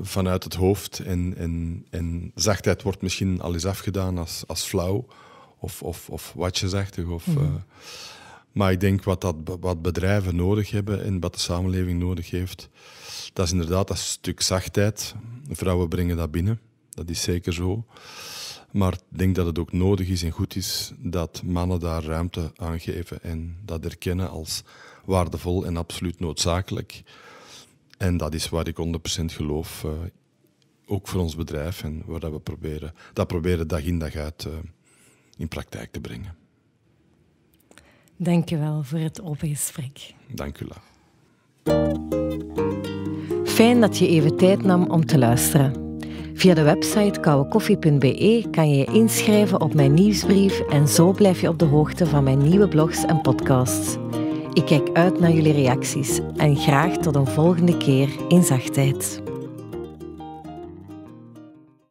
vanuit 0.00 0.44
het 0.44 0.54
hoofd. 0.54 0.98
En, 0.98 1.34
en, 1.36 1.86
en 1.90 2.32
zachtheid 2.34 2.82
wordt 2.82 3.02
misschien 3.02 3.40
al 3.40 3.54
eens 3.54 3.66
afgedaan 3.66 4.18
als, 4.18 4.44
als 4.46 4.62
flauw 4.62 5.06
of, 5.58 5.82
of, 5.82 6.10
of 6.10 6.32
watjesachtig. 6.36 7.06
Of, 7.06 7.26
mm 7.26 7.36
-hmm. 7.36 7.44
uh, 7.44 7.60
maar 8.52 8.72
ik 8.72 8.80
denk 8.80 9.04
wat, 9.04 9.20
dat, 9.20 9.36
wat 9.60 9.82
bedrijven 9.82 10.36
nodig 10.36 10.70
hebben 10.70 11.04
en 11.04 11.20
wat 11.20 11.34
de 11.34 11.40
samenleving 11.40 12.00
nodig 12.00 12.30
heeft, 12.30 12.68
dat 13.32 13.46
is 13.46 13.52
inderdaad 13.52 13.88
dat 13.88 13.98
stuk 13.98 14.40
zachtheid. 14.40 15.14
Vrouwen 15.50 15.88
brengen 15.88 16.16
dat 16.16 16.30
binnen, 16.30 16.60
dat 16.90 17.10
is 17.10 17.22
zeker 17.22 17.52
zo. 17.52 17.84
Maar 18.74 18.92
ik 18.92 19.18
denk 19.18 19.34
dat 19.34 19.46
het 19.46 19.58
ook 19.58 19.72
nodig 19.72 20.08
is 20.08 20.22
en 20.22 20.30
goed 20.30 20.56
is 20.56 20.92
dat 20.98 21.42
mannen 21.42 21.80
daar 21.80 22.04
ruimte 22.04 22.52
aan 22.56 22.80
geven 22.80 23.22
en 23.22 23.56
dat 23.64 23.84
erkennen 23.84 24.30
als 24.30 24.62
waardevol 25.04 25.66
en 25.66 25.76
absoluut 25.76 26.20
noodzakelijk. 26.20 27.02
En 27.98 28.16
dat 28.16 28.34
is 28.34 28.48
waar 28.48 28.66
ik 28.66 28.76
100% 29.20 29.24
geloof, 29.24 29.82
uh, 29.84 29.92
ook 30.86 31.08
voor 31.08 31.20
ons 31.20 31.36
bedrijf 31.36 31.82
en 31.82 32.02
waar 32.06 32.20
dat 32.20 32.32
we 32.32 32.40
proberen, 32.40 32.94
dat 33.12 33.26
proberen 33.26 33.68
dag 33.68 33.82
in 33.82 33.98
dag 33.98 34.14
uit 34.14 34.44
uh, 34.44 34.52
in 35.36 35.48
praktijk 35.48 35.92
te 35.92 36.00
brengen. 36.00 36.34
Dank 38.16 38.48
je 38.48 38.58
wel 38.58 38.82
voor 38.82 38.98
het 38.98 39.22
open 39.22 39.48
gesprek. 39.48 40.14
Dank 40.28 40.60
u 40.60 40.66
wel. 40.66 40.82
Fijn 43.44 43.80
dat 43.80 43.98
je 43.98 44.08
even 44.08 44.36
tijd 44.36 44.62
nam 44.62 44.90
om 44.90 45.06
te 45.06 45.18
luisteren. 45.18 45.83
Via 46.34 46.54
de 46.54 46.62
website 46.62 47.20
kouwekoffie.be 47.20 48.44
kan 48.50 48.70
je 48.70 48.76
je 48.76 48.84
inschrijven 48.84 49.60
op 49.60 49.74
mijn 49.74 49.94
nieuwsbrief 49.94 50.60
en 50.60 50.88
zo 50.88 51.12
blijf 51.12 51.40
je 51.40 51.48
op 51.48 51.58
de 51.58 51.64
hoogte 51.64 52.06
van 52.06 52.24
mijn 52.24 52.48
nieuwe 52.48 52.68
blogs 52.68 53.04
en 53.04 53.20
podcasts. 53.20 53.96
Ik 54.52 54.64
kijk 54.64 54.88
uit 54.92 55.20
naar 55.20 55.30
jullie 55.30 55.52
reacties 55.52 56.20
en 56.36 56.56
graag 56.56 56.96
tot 56.96 57.14
een 57.14 57.26
volgende 57.26 57.76
keer 57.76 58.08
in 58.28 58.42
zachtheid. 58.42 59.22